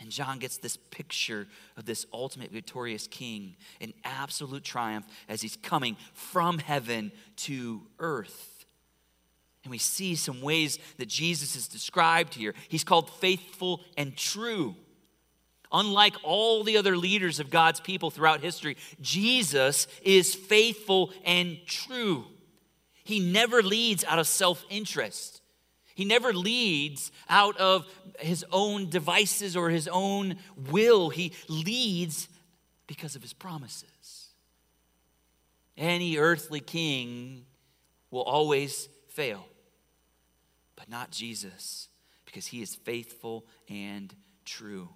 And 0.00 0.10
John 0.10 0.40
gets 0.40 0.58
this 0.58 0.76
picture 0.76 1.46
of 1.76 1.84
this 1.84 2.06
ultimate 2.12 2.50
victorious 2.50 3.06
king 3.06 3.54
in 3.78 3.94
absolute 4.02 4.64
triumph 4.64 5.06
as 5.28 5.40
he's 5.40 5.56
coming 5.56 5.96
from 6.12 6.58
heaven 6.58 7.12
to 7.36 7.82
earth. 8.00 8.66
And 9.62 9.70
we 9.70 9.78
see 9.78 10.16
some 10.16 10.42
ways 10.42 10.80
that 10.98 11.08
Jesus 11.08 11.54
is 11.54 11.68
described 11.68 12.34
here. 12.34 12.52
He's 12.68 12.84
called 12.84 13.08
faithful 13.10 13.80
and 13.96 14.16
true. 14.16 14.74
Unlike 15.70 16.16
all 16.24 16.64
the 16.64 16.76
other 16.76 16.96
leaders 16.96 17.38
of 17.38 17.48
God's 17.48 17.78
people 17.78 18.10
throughout 18.10 18.40
history, 18.40 18.76
Jesus 19.00 19.86
is 20.02 20.34
faithful 20.34 21.12
and 21.24 21.58
true. 21.64 22.26
He 23.04 23.20
never 23.20 23.62
leads 23.62 24.04
out 24.04 24.18
of 24.18 24.26
self 24.26 24.64
interest. 24.70 25.40
He 25.94 26.04
never 26.04 26.32
leads 26.32 27.12
out 27.28 27.56
of 27.58 27.86
his 28.18 28.44
own 28.50 28.90
devices 28.90 29.56
or 29.56 29.70
his 29.70 29.86
own 29.86 30.36
will. 30.56 31.10
He 31.10 31.32
leads 31.48 32.28
because 32.88 33.14
of 33.14 33.22
his 33.22 33.32
promises. 33.32 34.28
Any 35.76 36.18
earthly 36.18 36.60
king 36.60 37.44
will 38.10 38.22
always 38.22 38.88
fail 39.08 39.46
but 40.76 40.88
not 40.88 41.10
Jesus, 41.10 41.88
because 42.24 42.46
he 42.46 42.62
is 42.62 42.74
faithful 42.74 43.46
and 43.68 44.14
true. 44.44 44.88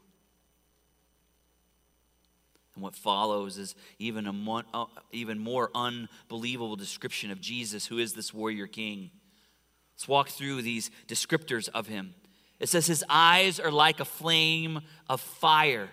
And 2.79 2.83
what 2.85 2.95
follows 2.95 3.59
is 3.59 3.75
even 3.99 4.29
a 4.29 4.33
more, 4.33 4.63
uh, 4.73 4.85
even 5.11 5.37
more 5.37 5.69
unbelievable 5.75 6.77
description 6.77 7.33
of 7.33 7.41
Jesus, 7.41 7.87
who 7.87 7.99
is 7.99 8.13
this 8.13 8.33
warrior 8.33 8.69
king. 8.69 9.11
Let's 9.97 10.07
walk 10.07 10.29
through 10.29 10.63
these 10.63 10.93
descriptors 11.09 11.69
of 11.75 11.89
him. 11.89 12.15
It 12.61 12.69
says, 12.69 12.87
His 12.87 13.05
eyes 13.09 13.59
are 13.59 13.73
like 13.73 13.99
a 13.99 14.05
flame 14.05 14.83
of 15.11 15.21
fire, 15.21 15.89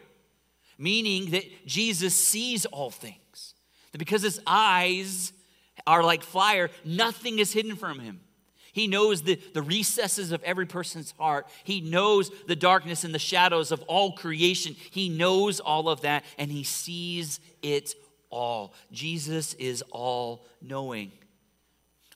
meaning 0.78 1.32
that 1.32 1.66
Jesus 1.66 2.14
sees 2.14 2.68
all 2.68 2.92
things. 2.92 3.56
That 3.92 3.98
because 3.98 4.22
his 4.22 4.40
eyes 4.46 5.34
are 5.88 6.04
like 6.04 6.22
fire, 6.22 6.70
nothing 6.84 7.40
is 7.40 7.52
hidden 7.52 7.78
from 7.78 8.00
him. 8.00 8.20
He 8.76 8.88
knows 8.88 9.22
the, 9.22 9.40
the 9.54 9.62
recesses 9.62 10.34
of 10.34 10.44
every 10.44 10.66
person's 10.66 11.14
heart. 11.18 11.48
He 11.64 11.80
knows 11.80 12.30
the 12.46 12.58
darkness 12.58 13.06
and 13.06 13.16
the 13.16 13.20
shadows 13.20 13.72
of 13.72 13.82
all 13.84 14.12
creation. 14.12 14.76
He 14.92 15.08
knows 15.08 15.62
all 15.62 15.88
of 15.88 16.02
that 16.02 16.26
and 16.38 16.52
he 16.52 16.66
sees 16.66 17.40
it 17.62 17.96
all. 18.30 18.74
Jesus 18.92 19.54
is 19.54 19.82
all 19.92 20.46
knowing. 20.62 21.14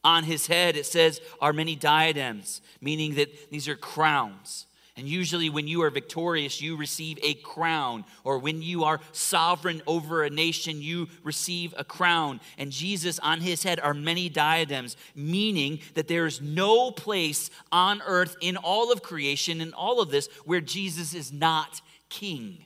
On 0.04 0.26
his 0.26 0.48
head, 0.48 0.76
it 0.76 0.86
says, 0.86 1.22
are 1.40 1.54
many 1.54 1.78
diadems, 1.78 2.62
meaning 2.82 3.16
that 3.16 3.50
these 3.50 3.70
are 3.70 3.78
crowns. 3.78 4.66
And 5.00 5.08
usually, 5.08 5.50
when 5.50 5.66
you 5.66 5.82
are 5.84 5.90
victorious, 5.90 6.62
you 6.62 6.76
receive 6.76 7.20
a 7.24 7.36
crown. 7.36 8.04
Or 8.26 8.38
when 8.38 8.62
you 8.62 8.84
are 8.84 9.00
sovereign 9.14 9.82
over 9.88 10.26
a 10.26 10.30
nation, 10.30 10.82
you 10.82 11.08
receive 11.24 11.74
a 11.78 11.86
crown. 11.86 12.42
And 12.58 12.70
Jesus, 12.70 13.18
on 13.20 13.40
his 13.40 13.64
head, 13.64 13.80
are 13.80 13.94
many 13.94 14.28
diadems, 14.28 14.98
meaning 15.16 15.80
that 15.94 16.10
there 16.10 16.26
is 16.26 16.42
no 16.42 16.92
place 16.92 17.50
on 17.72 18.02
earth 18.06 18.36
in 18.42 18.58
all 18.58 18.92
of 18.92 19.02
creation, 19.02 19.62
in 19.62 19.74
all 19.74 20.02
of 20.02 20.12
this, 20.12 20.28
where 20.44 20.60
Jesus 20.60 21.14
is 21.14 21.32
not 21.32 21.80
king. 22.10 22.66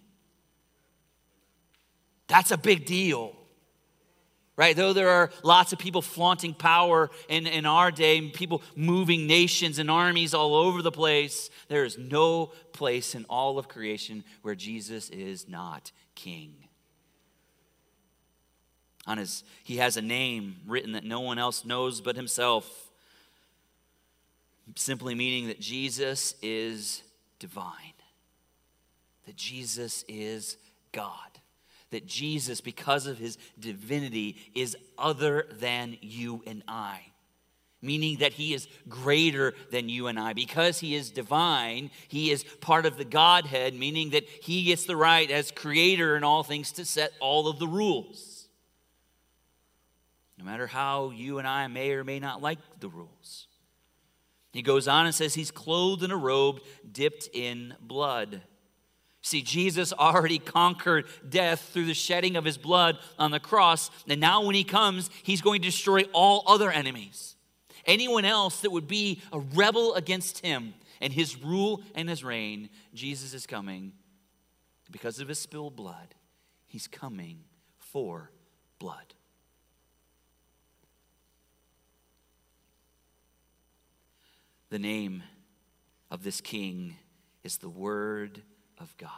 That's 2.28 2.50
a 2.50 2.58
big 2.58 2.88
deal 2.88 3.36
right? 4.56 4.76
Though 4.76 4.94
there 4.94 5.10
are 5.10 5.32
lots 5.44 5.74
of 5.74 5.80
people 5.80 6.02
flaunting 6.02 6.54
power 6.54 7.10
in, 7.28 7.48
in 7.48 7.66
our 7.66 7.92
day, 7.92 8.30
people 8.30 8.62
moving 8.76 9.26
nations 9.26 9.80
and 9.80 9.90
armies 9.90 10.34
all 10.34 10.56
over 10.56 10.82
the 10.82 10.92
place, 10.92 11.50
there 11.70 11.86
is 11.86 11.98
no 11.98 12.48
place 12.72 13.16
in 13.16 13.26
all 13.26 13.58
of 13.58 13.68
creation 13.68 14.24
where 14.42 14.56
Jesus 14.56 15.10
is 15.10 15.48
not 15.48 15.92
king. 16.16 16.54
On 19.06 19.18
his, 19.18 19.44
he 19.64 19.78
has 19.78 19.98
a 19.98 20.02
name 20.02 20.58
written 20.66 20.94
that 20.94 21.04
no 21.04 21.20
one 21.20 21.38
else 21.38 21.66
knows 21.66 22.00
but 22.00 22.16
himself, 22.16 22.92
simply 24.76 25.14
meaning 25.14 25.48
that 25.48 25.60
Jesus 25.60 26.36
is 26.42 27.04
divine, 27.40 27.76
that 29.26 29.36
Jesus 29.36 30.06
is 30.08 30.58
God, 30.94 31.33
that 31.94 32.06
Jesus, 32.06 32.62
because 32.62 33.08
of 33.08 33.18
his 33.18 33.38
divinity, 33.60 34.38
is 34.54 34.78
other 34.98 35.48
than 35.60 35.98
you 36.02 36.44
and 36.46 36.62
I 36.68 37.14
meaning 37.84 38.20
that 38.20 38.34
he 38.34 38.54
is 38.54 38.68
greater 38.88 39.54
than 39.70 39.90
you 39.90 40.08
and 40.08 40.18
I. 40.18 40.34
Because 40.34 40.80
he 40.80 40.96
is 40.96 41.12
divine, 41.12 41.92
he 42.08 42.32
is 42.32 42.46
part 42.62 42.86
of 42.86 42.98
the 42.98 43.06
Godhead, 43.06 43.76
meaning 43.76 44.12
that 44.12 44.24
he 44.24 44.64
gets 44.64 44.86
the 44.86 44.96
right 44.96 45.30
as 45.30 45.52
creator 45.52 46.16
in 46.16 46.24
all 46.24 46.44
things 46.44 46.72
to 46.74 46.86
set 46.86 47.12
all 47.20 47.48
of 47.48 47.60
the 47.60 47.68
rules. 47.68 48.48
No 50.40 50.46
matter 50.46 50.66
how 50.66 51.12
you 51.12 51.38
and 51.38 51.48
I 51.48 51.68
may 51.68 51.92
or 51.92 52.04
may 52.04 52.20
not 52.20 52.42
like 52.42 52.60
the 52.80 52.90
rules. 52.90 53.48
He 54.54 54.62
goes 54.62 54.88
on 54.88 55.06
and 55.06 55.14
says 55.14 55.34
he's 55.34 55.52
clothed 55.52 56.04
in 56.04 56.12
a 56.12 56.18
robe 56.18 56.62
dipped 56.90 57.28
in 57.34 57.76
blood. 57.82 58.42
See, 59.26 59.42
Jesus 59.42 59.94
already 59.94 60.38
conquered 60.38 61.06
death 61.28 61.70
through 61.72 61.86
the 61.86 61.94
shedding 61.94 62.36
of 62.36 62.44
his 62.44 62.58
blood 62.58 63.00
on 63.18 63.32
the 63.32 63.40
cross. 63.40 63.90
And 64.08 64.20
now, 64.20 64.44
when 64.44 64.54
he 64.54 64.66
comes, 64.66 65.10
he's 65.24 65.42
going 65.42 65.62
to 65.62 65.68
destroy 65.68 66.04
all 66.12 66.44
other 66.46 66.70
enemies. 66.70 67.38
Anyone 67.86 68.26
else 68.26 68.60
that 68.62 68.72
would 68.72 68.88
be 68.88 69.22
a 69.32 69.40
rebel 69.40 69.96
against 69.96 70.40
him 70.40 70.74
and 71.00 71.14
his 71.14 71.42
rule 71.42 71.82
and 71.96 72.10
his 72.10 72.22
reign, 72.22 72.70
Jesus 72.94 73.34
is 73.34 73.48
coming 73.48 73.94
because 74.92 75.22
of 75.22 75.30
his 75.30 75.40
spilled 75.40 75.78
blood. 75.78 76.16
He's 76.66 76.88
coming 76.88 77.46
for 77.78 78.30
blood. 78.78 79.14
The 84.70 84.80
name 84.80 85.24
of 86.12 86.24
this 86.24 86.42
king 86.42 86.98
is 87.42 87.60
the 87.60 87.70
Word 87.70 88.42
of 88.84 88.96
God. 88.98 89.10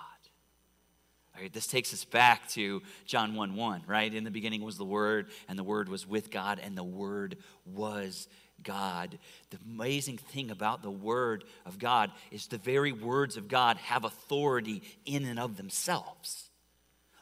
All 1.35 1.41
right, 1.41 1.51
this 1.51 1.67
takes 1.67 1.93
us 1.93 2.05
back 2.05 2.47
to 2.51 2.81
John 3.05 3.35
1 3.35 3.55
1, 3.55 3.81
right? 3.87 4.13
In 4.13 4.23
the 4.23 4.31
beginning 4.31 4.63
was 4.63 4.77
the 4.77 4.85
Word, 4.85 5.27
and 5.49 5.59
the 5.59 5.63
Word 5.63 5.89
was 5.89 6.07
with 6.07 6.31
God, 6.31 6.61
and 6.63 6.77
the 6.77 6.83
Word 6.83 7.37
was 7.65 8.29
God. 8.63 9.19
The 9.49 9.57
amazing 9.65 10.17
thing 10.17 10.49
about 10.49 10.81
the 10.81 10.91
Word 10.91 11.43
of 11.65 11.77
God 11.77 12.11
is 12.31 12.47
the 12.47 12.57
very 12.57 12.93
words 12.93 13.35
of 13.35 13.49
God 13.49 13.75
have 13.77 14.05
authority 14.05 14.81
in 15.05 15.25
and 15.25 15.39
of 15.39 15.57
themselves. 15.57 16.49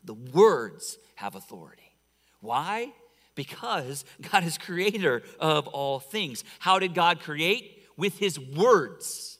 The 0.04 0.14
words 0.14 1.00
have 1.16 1.34
authority. 1.34 1.96
Why? 2.40 2.92
Because 3.34 4.06
God 4.32 4.44
is 4.44 4.60
creator 4.60 5.24
of 5.40 5.68
all 5.68 6.00
things. 6.00 6.44
How 6.60 6.78
did 6.78 6.94
God 6.94 7.20
create? 7.20 7.80
with 7.98 8.18
his 8.18 8.40
words. 8.40 9.38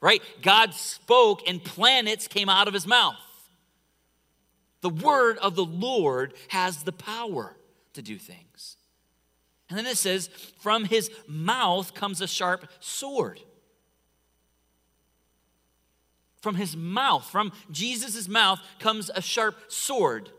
Right? 0.00 0.22
God 0.42 0.74
spoke 0.74 1.48
and 1.48 1.62
planets 1.62 2.28
came 2.28 2.48
out 2.48 2.68
of 2.68 2.74
his 2.74 2.86
mouth. 2.86 3.16
The 4.82 4.90
word 4.90 5.38
of 5.38 5.56
the 5.56 5.64
Lord 5.64 6.34
has 6.48 6.82
the 6.82 6.92
power 6.92 7.56
to 7.94 8.02
do 8.02 8.18
things. 8.18 8.76
And 9.68 9.78
then 9.78 9.86
it 9.86 9.96
says, 9.96 10.28
from 10.60 10.84
his 10.84 11.10
mouth 11.26 11.94
comes 11.94 12.20
a 12.20 12.26
sharp 12.26 12.68
sword. 12.78 13.40
From 16.40 16.54
his 16.54 16.76
mouth, 16.76 17.28
from 17.28 17.50
Jesus' 17.72 18.28
mouth 18.28 18.60
comes 18.78 19.10
a 19.12 19.20
sharp 19.20 19.56
sword. 19.66 20.30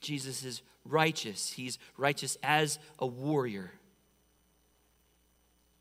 Jesus 0.00 0.44
is 0.44 0.62
righteous. 0.86 1.52
He's 1.52 1.78
righteous 1.98 2.38
as 2.42 2.78
a 2.98 3.06
warrior. 3.06 3.72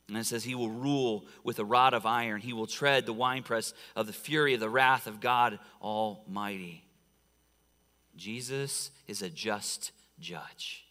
And 0.07 0.17
it 0.17 0.25
says, 0.25 0.43
He 0.43 0.55
will 0.55 0.69
rule 0.69 1.25
with 1.43 1.59
a 1.59 1.65
rod 1.65 1.93
of 1.93 2.05
iron. 2.05 2.41
He 2.41 2.53
will 2.53 2.67
tread 2.67 3.05
the 3.05 3.13
winepress 3.13 3.73
of 3.95 4.07
the 4.07 4.13
fury 4.13 4.53
of 4.53 4.59
the 4.59 4.69
wrath 4.69 5.07
of 5.07 5.19
God 5.19 5.59
Almighty. 5.81 6.83
Jesus 8.15 8.91
is 9.07 9.21
a 9.21 9.29
just 9.29 9.91
judge. 10.19 10.85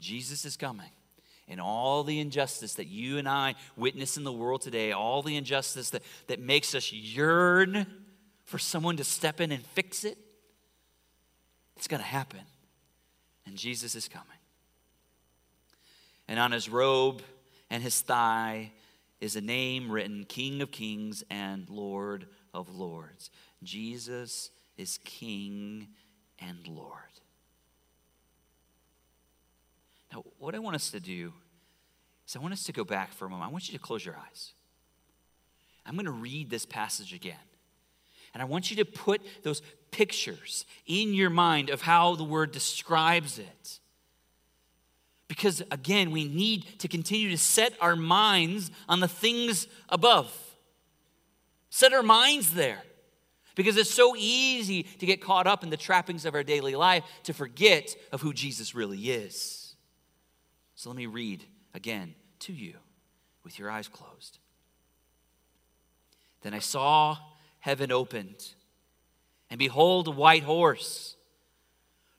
Jesus 0.00 0.44
is 0.44 0.56
coming. 0.56 0.90
And 1.48 1.60
all 1.60 2.04
the 2.04 2.20
injustice 2.20 2.74
that 2.74 2.86
you 2.86 3.18
and 3.18 3.28
I 3.28 3.56
witness 3.76 4.16
in 4.16 4.24
the 4.24 4.32
world 4.32 4.62
today, 4.62 4.92
all 4.92 5.22
the 5.22 5.36
injustice 5.36 5.90
that, 5.90 6.02
that 6.28 6.40
makes 6.40 6.74
us 6.74 6.92
yearn 6.92 7.86
for 8.44 8.58
someone 8.58 8.96
to 8.96 9.04
step 9.04 9.40
in 9.40 9.52
and 9.52 9.64
fix 9.64 10.04
it, 10.04 10.16
it's 11.76 11.88
going 11.88 12.00
to 12.00 12.06
happen. 12.06 12.40
And 13.46 13.56
Jesus 13.56 13.94
is 13.94 14.08
coming. 14.08 14.28
And 16.28 16.38
on 16.38 16.52
his 16.52 16.68
robe, 16.68 17.22
and 17.70 17.82
his 17.82 18.00
thigh 18.00 18.72
is 19.20 19.36
a 19.36 19.40
name 19.40 19.90
written 19.90 20.24
King 20.24 20.60
of 20.60 20.70
Kings 20.70 21.22
and 21.30 21.68
Lord 21.68 22.26
of 22.52 22.74
Lords. 22.74 23.30
Jesus 23.62 24.50
is 24.76 24.98
King 25.04 25.88
and 26.38 26.66
Lord. 26.66 26.96
Now, 30.12 30.24
what 30.38 30.54
I 30.54 30.58
want 30.58 30.74
us 30.74 30.90
to 30.90 31.00
do 31.00 31.32
is 32.26 32.34
I 32.34 32.40
want 32.40 32.52
us 32.52 32.64
to 32.64 32.72
go 32.72 32.84
back 32.84 33.12
for 33.12 33.26
a 33.26 33.28
moment. 33.28 33.48
I 33.48 33.52
want 33.52 33.68
you 33.68 33.78
to 33.78 33.82
close 33.82 34.04
your 34.04 34.16
eyes. 34.16 34.52
I'm 35.86 35.94
going 35.94 36.06
to 36.06 36.10
read 36.10 36.50
this 36.50 36.66
passage 36.66 37.12
again. 37.12 37.36
And 38.32 38.42
I 38.42 38.46
want 38.46 38.70
you 38.70 38.76
to 38.76 38.84
put 38.84 39.20
those 39.42 39.60
pictures 39.90 40.64
in 40.86 41.14
your 41.14 41.30
mind 41.30 41.68
of 41.68 41.82
how 41.82 42.14
the 42.14 42.24
word 42.24 42.52
describes 42.52 43.38
it. 43.38 43.79
Because 45.30 45.62
again, 45.70 46.10
we 46.10 46.24
need 46.24 46.80
to 46.80 46.88
continue 46.88 47.30
to 47.30 47.38
set 47.38 47.72
our 47.80 47.94
minds 47.94 48.68
on 48.88 48.98
the 48.98 49.06
things 49.06 49.68
above. 49.88 50.36
Set 51.68 51.92
our 51.92 52.02
minds 52.02 52.52
there. 52.52 52.82
Because 53.54 53.76
it's 53.76 53.94
so 53.94 54.16
easy 54.18 54.82
to 54.82 55.06
get 55.06 55.22
caught 55.22 55.46
up 55.46 55.62
in 55.62 55.70
the 55.70 55.76
trappings 55.76 56.24
of 56.24 56.34
our 56.34 56.42
daily 56.42 56.74
life 56.74 57.04
to 57.22 57.32
forget 57.32 57.94
of 58.10 58.20
who 58.20 58.32
Jesus 58.32 58.74
really 58.74 58.98
is. 59.08 59.76
So 60.74 60.90
let 60.90 60.96
me 60.96 61.06
read 61.06 61.44
again 61.74 62.16
to 62.40 62.52
you 62.52 62.74
with 63.44 63.56
your 63.56 63.70
eyes 63.70 63.86
closed. 63.86 64.40
Then 66.42 66.54
I 66.54 66.58
saw 66.58 67.18
heaven 67.60 67.92
opened, 67.92 68.54
and 69.48 69.60
behold, 69.60 70.08
a 70.08 70.10
white 70.10 70.42
horse 70.42 71.14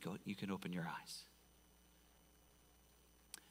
Go, 0.00 0.16
you 0.24 0.34
can 0.34 0.50
open 0.50 0.72
your 0.72 0.84
eyes. 0.84 1.22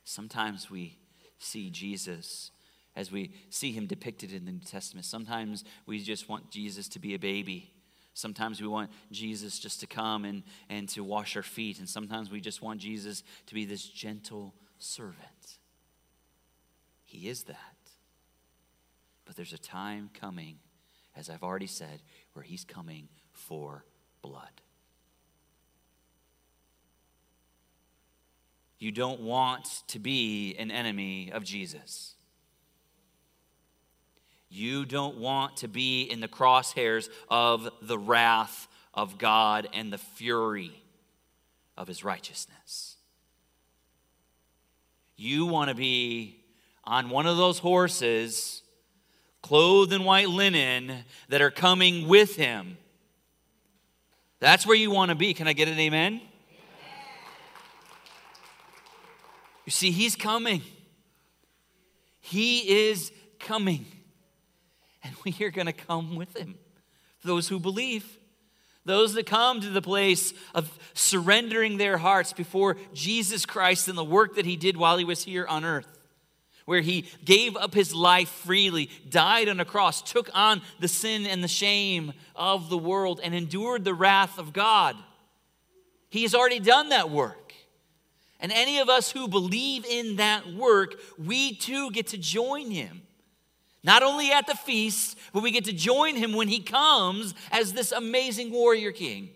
Sometimes 0.04 0.70
we 0.70 0.98
see 1.38 1.70
Jesus 1.70 2.52
as 2.96 3.12
we 3.12 3.32
see 3.50 3.72
him 3.72 3.86
depicted 3.86 4.34
in 4.34 4.46
the 4.46 4.52
New 4.52 4.60
Testament. 4.60 5.06
Sometimes 5.06 5.64
we 5.86 6.00
just 6.00 6.28
want 6.28 6.50
Jesus 6.50 6.88
to 6.90 7.00
be 7.00 7.14
a 7.14 7.20
baby. 7.20 7.72
Sometimes 8.14 8.60
we 8.60 8.68
want 8.68 8.92
Jesus 9.12 9.60
just 9.60 9.80
to 9.80 9.88
come 9.88 10.26
and, 10.26 10.44
and 10.68 10.90
to 10.90 11.04
wash 11.04 11.36
our 11.36 11.44
feet. 11.44 11.80
And 11.80 11.88
sometimes 11.88 12.30
we 12.30 12.42
just 12.42 12.62
want 12.62 12.82
Jesus 12.82 13.24
to 13.46 13.54
be 13.54 13.66
this 13.66 13.84
gentle 13.84 14.54
servant. 14.78 15.60
He 17.06 17.30
is 17.30 17.44
that. 17.44 17.56
But 19.26 19.36
there's 19.36 19.54
a 19.54 19.60
time 19.60 20.10
coming, 20.20 20.58
as 21.16 21.30
I've 21.30 21.44
already 21.44 21.68
said, 21.68 22.02
where 22.34 22.44
he's 22.44 22.66
coming 22.66 23.08
for 23.32 23.86
blood. 24.22 24.62
You 28.80 28.92
don't 28.92 29.20
want 29.20 29.84
to 29.88 30.00
be 30.00 30.56
an 30.58 30.72
enemy 30.72 31.32
of 31.34 31.44
Jesus. 31.44 32.16
You 34.50 34.86
don't 34.86 35.18
want 35.18 35.58
to 35.58 35.68
be 35.68 36.04
in 36.04 36.22
the 36.22 36.28
crosshairs 36.28 37.10
of 37.30 37.70
the 37.82 38.00
wrath 38.00 38.68
of 38.94 39.18
God 39.18 39.68
and 39.74 39.94
the 39.94 39.98
fury 39.98 40.82
of 41.78 41.88
his 41.88 42.04
righteousness. 42.04 42.96
You 45.16 45.46
want 45.46 45.70
to 45.70 45.76
be 45.76 46.42
on 46.86 47.10
one 47.10 47.28
of 47.28 47.38
those 47.38 47.60
horses, 47.60 48.64
clothed 49.42 49.92
in 49.92 50.06
white 50.06 50.30
linen, 50.30 51.04
that 51.28 51.42
are 51.42 51.52
coming 51.52 52.08
with 52.08 52.38
him. 52.38 52.78
That's 54.40 54.66
where 54.66 54.78
you 54.78 54.90
want 54.90 55.10
to 55.10 55.16
be. 55.16 55.34
Can 55.34 55.48
I 55.48 55.54
get 55.54 55.68
an 55.68 55.78
amen? 55.78 56.22
You 59.70 59.72
see, 59.72 59.92
he's 59.92 60.16
coming. 60.16 60.64
He 62.22 62.90
is 62.90 63.12
coming. 63.40 63.86
And 65.04 65.14
we 65.24 65.46
are 65.46 65.52
going 65.52 65.68
to 65.68 65.74
come 65.74 66.16
with 66.16 66.36
him. 66.36 66.56
Those 67.24 67.50
who 67.50 67.60
believe, 67.60 68.18
those 68.84 69.14
that 69.14 69.28
come 69.28 69.62
to 69.62 69.70
the 69.70 69.84
place 69.84 70.34
of 70.56 70.76
surrendering 70.96 71.78
their 71.78 72.00
hearts 72.00 72.34
before 72.34 72.78
Jesus 72.96 73.46
Christ 73.46 73.88
and 73.88 73.96
the 73.96 74.04
work 74.04 74.38
that 74.38 74.48
he 74.48 74.56
did 74.56 74.76
while 74.76 74.98
he 74.98 75.06
was 75.06 75.24
here 75.24 75.46
on 75.46 75.64
earth 75.64 76.00
where 76.66 76.82
he 76.82 77.06
gave 77.24 77.56
up 77.56 77.76
his 77.76 77.94
life 77.94 78.30
freely, 78.30 78.90
died 79.08 79.50
on 79.50 79.60
a 79.60 79.66
cross, 79.66 80.02
took 80.02 80.32
on 80.34 80.64
the 80.80 80.88
sin 80.88 81.28
and 81.28 81.44
the 81.44 81.48
shame 81.48 82.12
of 82.36 82.70
the 82.70 82.78
world, 82.78 83.20
and 83.24 83.36
endured 83.36 83.84
the 83.84 83.94
wrath 83.94 84.40
of 84.40 84.52
God. 84.52 84.96
He 86.10 86.24
has 86.24 86.34
already 86.34 86.60
done 86.60 86.90
that 86.90 87.12
work. 87.12 87.49
And 88.40 88.52
any 88.52 88.80
of 88.80 88.88
us 88.88 89.12
who 89.12 89.28
believe 89.28 89.86
in 89.86 90.16
that 90.16 90.54
work, 90.54 90.96
we 91.18 91.56
too 91.56 91.92
get 91.92 92.08
to 92.08 92.18
join 92.18 92.72
him. 92.72 93.02
Not 93.84 94.04
only 94.04 94.32
at 94.32 94.48
the 94.48 94.56
feast, 94.56 95.18
but 95.34 95.44
we 95.44 95.52
get 95.52 95.66
to 95.66 95.74
join 95.74 96.16
him 96.16 96.34
when 96.34 96.48
he 96.48 96.60
comes 96.60 97.34
as 97.52 97.74
this 97.74 97.92
amazing 97.92 98.52
warrior 98.52 98.92
king. 98.92 99.30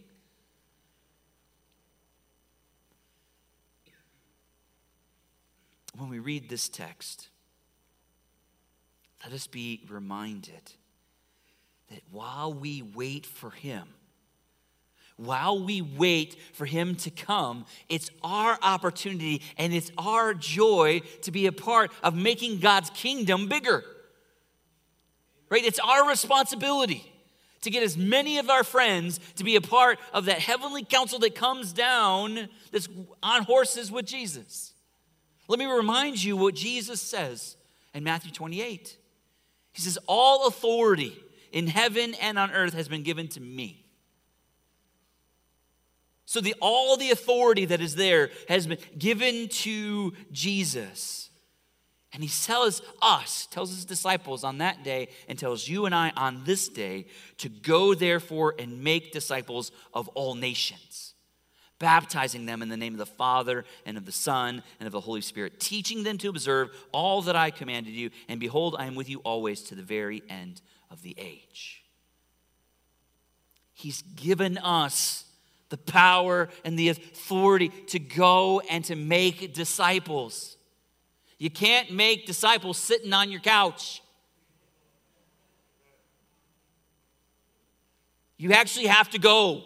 When 5.97 6.09
we 6.09 6.19
read 6.19 6.49
this 6.49 6.67
text, 6.67 7.29
let 9.23 9.33
us 9.33 9.47
be 9.47 9.81
reminded 9.87 10.73
that 11.89 12.01
while 12.11 12.53
we 12.53 12.81
wait 12.81 13.25
for 13.25 13.51
him, 13.51 13.87
while 15.17 15.63
we 15.63 15.81
wait 15.81 16.37
for 16.53 16.65
him 16.65 16.95
to 16.95 17.11
come, 17.11 17.65
it's 17.89 18.09
our 18.23 18.57
opportunity 18.61 19.41
and 19.57 19.73
it's 19.73 19.91
our 19.97 20.33
joy 20.33 21.01
to 21.21 21.31
be 21.31 21.45
a 21.45 21.51
part 21.51 21.91
of 22.03 22.15
making 22.15 22.59
God's 22.59 22.89
kingdom 22.89 23.47
bigger 23.47 23.83
right? 25.53 25.65
It's 25.65 25.77
our 25.77 26.09
responsibility 26.09 27.05
to 27.61 27.69
get 27.69 27.83
as 27.83 27.95
many 27.95 28.39
of 28.39 28.49
our 28.49 28.63
friends 28.63 29.19
to 29.35 29.43
be 29.43 29.55
a 29.55 29.61
part 29.61 29.99
of 30.11 30.25
that 30.25 30.39
heavenly 30.39 30.83
council 30.83 31.19
that 31.19 31.35
comes 31.35 31.73
down 31.73 32.49
that's 32.71 32.89
on 33.21 33.43
horses 33.43 33.91
with 33.91 34.07
Jesus. 34.07 34.73
Let 35.47 35.59
me 35.59 35.65
remind 35.65 36.23
you 36.23 36.35
what 36.35 36.55
Jesus 36.55 37.03
says 37.03 37.55
in 37.93 38.03
Matthew 38.03 38.31
28. 38.31 38.97
He 39.73 39.81
says, 39.83 39.99
All 40.07 40.47
authority 40.47 41.15
in 41.51 41.67
heaven 41.67 42.15
and 42.15 42.39
on 42.39 42.49
earth 42.49 42.73
has 42.73 42.87
been 42.87 43.03
given 43.03 43.27
to 43.29 43.39
me. 43.39 43.82
So 46.25 46.41
the, 46.41 46.55
all 46.61 46.97
the 46.97 47.11
authority 47.11 47.65
that 47.65 47.81
is 47.81 47.95
there 47.95 48.29
has 48.47 48.65
been 48.65 48.77
given 48.97 49.49
to 49.49 50.13
Jesus. 50.31 51.29
And 52.13 52.23
he 52.23 52.29
tells 52.29 52.81
us, 53.01 53.47
tells 53.47 53.71
his 53.71 53.85
disciples 53.85 54.43
on 54.43 54.59
that 54.59 54.83
day, 54.83 55.09
and 55.27 55.37
tells 55.37 55.67
you 55.67 55.85
and 55.85 55.95
I 55.95 56.11
on 56.15 56.43
this 56.45 56.69
day 56.69 57.07
to 57.37 57.49
go 57.49 57.95
therefore 57.95 58.53
and 58.59 58.83
make 58.83 59.11
disciples 59.11 59.71
of 59.93 60.07
all 60.09 60.35
nations, 60.35 61.15
baptizing 61.79 62.45
them 62.45 62.61
in 62.61 62.69
the 62.69 62.77
name 62.77 62.93
of 62.93 62.99
the 62.99 63.05
Father 63.07 63.65
and 63.83 63.97
of 63.97 64.05
the 64.05 64.11
Son 64.11 64.61
and 64.79 64.85
of 64.85 64.93
the 64.93 65.01
Holy 65.01 65.21
Spirit, 65.21 65.59
teaching 65.59 66.03
them 66.03 66.19
to 66.19 66.29
observe 66.29 66.69
all 66.91 67.23
that 67.23 67.35
I 67.35 67.49
commanded 67.49 67.93
you. 67.93 68.11
And 68.29 68.39
behold, 68.39 68.75
I 68.77 68.85
am 68.85 68.93
with 68.93 69.09
you 69.09 69.19
always 69.19 69.61
to 69.63 69.75
the 69.75 69.81
very 69.81 70.21
end 70.29 70.61
of 70.91 71.01
the 71.01 71.15
age. 71.17 71.83
He's 73.73 74.03
given 74.03 74.59
us 74.59 75.25
the 75.69 75.77
power 75.77 76.49
and 76.63 76.77
the 76.77 76.89
authority 76.89 77.69
to 77.87 77.99
go 77.99 78.59
and 78.69 78.85
to 78.85 78.95
make 78.95 79.53
disciples. 79.53 80.57
You 81.39 81.49
can't 81.49 81.91
make 81.91 82.25
disciples 82.25 82.77
sitting 82.77 83.11
on 83.13 83.31
your 83.31 83.41
couch. 83.41 84.01
You 88.37 88.53
actually 88.53 88.87
have 88.87 89.09
to 89.11 89.19
go. 89.19 89.63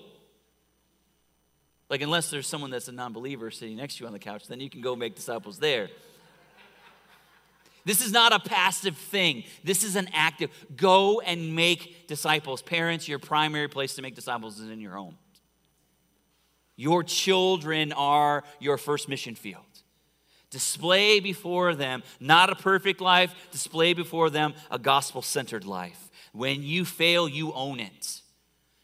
Like, 1.90 2.02
unless 2.02 2.30
there's 2.30 2.48
someone 2.48 2.70
that's 2.70 2.88
a 2.88 2.92
non 2.92 3.14
believer 3.14 3.50
sitting 3.50 3.78
next 3.78 3.98
to 3.98 4.04
you 4.04 4.08
on 4.08 4.14
the 4.14 4.20
couch, 4.20 4.48
then 4.48 4.60
you 4.60 4.70
can 4.70 4.82
go 4.82 4.96
make 4.96 5.16
disciples 5.16 5.58
there. 5.58 5.90
This 7.86 8.06
is 8.06 8.12
not 8.12 8.34
a 8.34 8.40
passive 8.40 8.98
thing. 8.98 9.46
This 9.64 9.86
is 9.86 9.96
an 9.96 10.10
active. 10.14 10.50
Go 10.76 11.22
and 11.22 11.56
make 11.56 12.08
disciples. 12.08 12.62
Parents, 12.62 13.08
your 13.08 13.18
primary 13.18 13.70
place 13.70 13.96
to 13.96 14.02
make 14.02 14.14
disciples 14.14 14.60
is 14.60 14.70
in 14.70 14.82
your 14.82 14.92
home. 14.92 15.18
Your 16.78 17.04
children 17.04 17.92
are 17.92 18.44
your 18.60 18.78
first 18.78 19.10
mission 19.10 19.36
field. 19.36 19.64
Display 20.50 21.20
before 21.20 21.76
them 21.76 22.04
not 22.22 22.50
a 22.50 22.56
perfect 22.56 23.02
life, 23.02 23.36
display 23.52 23.94
before 23.94 24.30
them 24.30 24.54
a 24.72 24.80
gospel 24.80 25.22
centered 25.22 25.66
life. 25.66 26.10
When 26.32 26.64
you 26.64 26.86
fail, 26.86 27.28
you 27.28 27.52
own 27.52 27.82
it. 27.82 28.22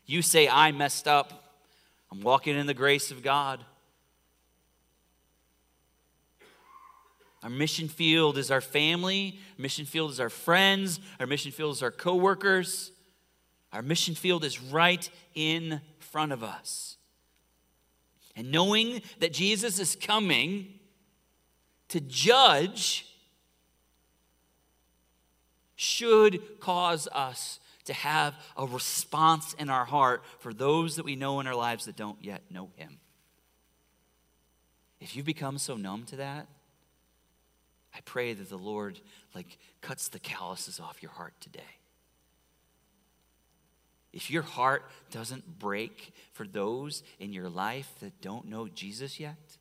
You 0.05 0.21
say, 0.21 0.49
I 0.49 0.73
messed 0.73 1.07
up. 1.07 1.55
I'm 2.11 2.21
walking 2.21 2.57
in 2.57 2.67
the 2.67 2.73
grace 2.73 3.11
of 3.11 3.23
God. 3.23 3.63
Our 7.43 7.49
mission 7.49 7.87
field 7.87 8.37
is 8.37 8.51
our 8.51 8.61
family, 8.61 9.37
mission 9.57 9.85
field 9.85 10.11
is 10.11 10.19
our 10.19 10.29
friends, 10.29 10.99
our 11.19 11.27
mission 11.27 11.51
field 11.51 11.75
is 11.75 11.83
our 11.83 11.91
coworkers. 11.91 12.91
Our 13.73 13.81
mission 13.81 14.13
field 14.13 14.45
is 14.45 14.61
right 14.61 15.09
in 15.33 15.81
front 15.99 16.31
of 16.31 16.43
us. 16.43 16.97
And 18.35 18.51
knowing 18.51 19.01
that 19.19 19.33
Jesus 19.33 19.79
is 19.79 19.95
coming, 19.95 20.79
to 21.89 21.99
judge 21.99 23.05
should 25.75 26.59
cause 26.59 27.07
us 27.11 27.59
to 27.85 27.93
have 27.93 28.33
a 28.57 28.65
response 28.65 29.53
in 29.59 29.69
our 29.69 29.85
heart 29.85 30.23
for 30.39 30.53
those 30.53 30.95
that 30.95 31.05
we 31.05 31.15
know 31.15 31.39
in 31.39 31.47
our 31.47 31.55
lives 31.55 31.85
that 31.85 31.95
don't 31.95 32.17
yet 32.23 32.41
know 32.49 32.69
Him. 32.75 32.99
If 34.99 35.15
you've 35.15 35.25
become 35.25 35.57
so 35.57 35.75
numb 35.75 36.05
to 36.05 36.15
that, 36.15 36.47
I 37.93 37.99
pray 38.05 38.33
that 38.33 38.49
the 38.49 38.57
Lord 38.57 38.99
like 39.35 39.57
cuts 39.81 40.07
the 40.07 40.19
calluses 40.19 40.79
off 40.79 41.03
your 41.03 41.11
heart 41.11 41.33
today. 41.41 41.61
If 44.13 44.29
your 44.29 44.43
heart 44.43 44.83
doesn't 45.11 45.59
break 45.59 46.13
for 46.33 46.47
those 46.47 47.03
in 47.19 47.33
your 47.33 47.49
life 47.49 47.91
that 47.99 48.21
don't 48.21 48.45
know 48.47 48.67
Jesus 48.67 49.19
yet, 49.19 49.57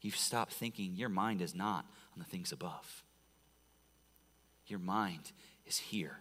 you've 0.00 0.16
stopped 0.16 0.52
thinking 0.52 0.94
your 0.94 1.08
mind 1.08 1.42
is 1.42 1.54
not 1.54 1.84
on 2.14 2.20
the 2.20 2.24
things 2.24 2.52
above. 2.52 3.02
Your 4.68 4.78
mind 4.78 5.32
is 5.66 5.76
here. 5.76 6.18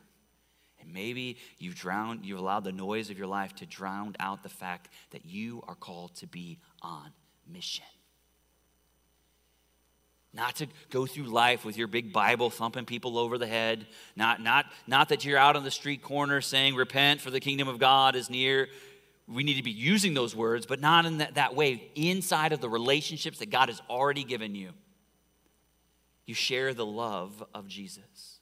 And 0.81 0.91
maybe 0.91 1.37
you've 1.59 1.75
drowned, 1.75 2.25
you've 2.25 2.39
allowed 2.39 2.63
the 2.63 2.71
noise 2.71 3.09
of 3.09 3.17
your 3.17 3.27
life 3.27 3.55
to 3.57 3.65
drown 3.65 4.15
out 4.19 4.43
the 4.43 4.49
fact 4.49 4.89
that 5.11 5.25
you 5.25 5.63
are 5.67 5.75
called 5.75 6.15
to 6.15 6.27
be 6.27 6.59
on 6.81 7.11
mission. 7.47 7.85
Not 10.33 10.55
to 10.57 10.67
go 10.89 11.05
through 11.05 11.25
life 11.25 11.63
with 11.63 11.77
your 11.77 11.87
big 11.87 12.11
Bible 12.11 12.49
thumping 12.49 12.85
people 12.85 13.19
over 13.19 13.37
the 13.37 13.47
head. 13.47 13.85
Not, 14.15 14.41
not, 14.41 14.65
not 14.87 15.09
that 15.09 15.23
you're 15.23 15.37
out 15.37 15.55
on 15.55 15.63
the 15.63 15.71
street 15.71 16.01
corner 16.01 16.41
saying, 16.41 16.73
Repent, 16.75 17.21
for 17.21 17.29
the 17.29 17.39
kingdom 17.39 17.67
of 17.67 17.77
God 17.77 18.15
is 18.15 18.29
near 18.29 18.67
we 19.27 19.43
need 19.43 19.55
to 19.55 19.63
be 19.63 19.71
using 19.71 20.13
those 20.13 20.35
words, 20.35 20.65
but 20.65 20.81
not 20.81 21.05
in 21.05 21.19
that, 21.19 21.35
that 21.35 21.55
way, 21.55 21.89
inside 21.95 22.51
of 22.51 22.59
the 22.59 22.69
relationships 22.69 23.39
that 23.39 23.49
God 23.49 23.69
has 23.69 23.81
already 23.89 24.23
given 24.23 24.53
you. 24.53 24.71
You 26.25 26.33
share 26.33 26.73
the 26.73 26.85
love 26.85 27.43
of 27.53 27.67
Jesus. 27.67 28.39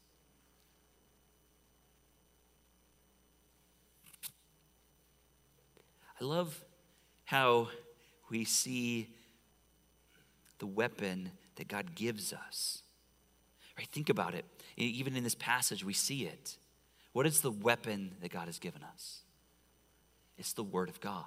I 6.19 6.23
love 6.23 6.63
how 7.25 7.69
we 8.29 8.45
see 8.45 9.07
the 10.59 10.67
weapon 10.67 11.31
that 11.55 11.67
God 11.67 11.95
gives 11.95 12.33
us. 12.33 12.83
Right? 13.77 13.87
Think 13.87 14.09
about 14.09 14.33
it. 14.33 14.45
Even 14.77 15.15
in 15.15 15.23
this 15.23 15.35
passage, 15.35 15.83
we 15.83 15.93
see 15.93 16.23
it. 16.23 16.57
What 17.13 17.25
is 17.25 17.41
the 17.41 17.51
weapon 17.51 18.11
that 18.21 18.31
God 18.31 18.45
has 18.47 18.59
given 18.59 18.83
us? 18.83 19.19
It's 20.37 20.53
the 20.53 20.63
Word 20.63 20.89
of 20.89 20.99
God. 21.01 21.25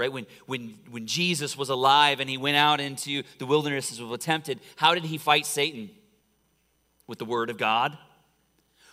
right? 0.00 0.12
When, 0.12 0.26
when, 0.46 0.78
when 0.90 1.06
Jesus 1.06 1.58
was 1.58 1.68
alive 1.68 2.20
and 2.20 2.30
he 2.30 2.38
went 2.38 2.56
out 2.56 2.80
into 2.80 3.22
the 3.38 3.44
wilderness 3.44 3.98
and 3.98 4.08
was 4.08 4.20
tempted, 4.20 4.60
how 4.76 4.94
did 4.94 5.04
he 5.04 5.18
fight 5.18 5.44
Satan? 5.44 5.90
With 7.06 7.18
the 7.18 7.24
word 7.24 7.50
of 7.50 7.58
God. 7.58 7.98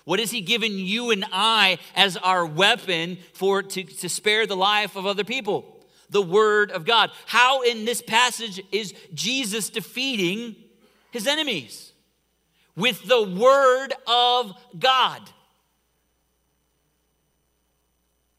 What 0.04 0.20
has 0.20 0.32
he 0.32 0.42
given 0.42 0.72
you 0.72 1.12
and 1.12 1.24
I 1.32 1.78
as 1.96 2.18
our 2.18 2.46
weapon 2.46 3.20
for 3.34 3.62
to, 3.62 3.84
to 3.84 4.10
spare 4.10 4.48
the 4.48 4.56
life 4.56 4.96
of 4.96 5.06
other 5.06 5.24
people? 5.24 5.77
The 6.10 6.22
word 6.22 6.72
of 6.72 6.86
God. 6.86 7.12
How 7.26 7.62
in 7.62 7.86
this 7.86 8.02
passage 8.02 8.62
is 8.72 8.94
Jesus 9.14 9.70
defeating 9.70 10.56
his 11.12 11.28
enemies? 11.28 11.92
With 12.76 13.04
the 13.08 13.24
word 13.24 13.94
of 14.08 14.54
God. 14.78 15.22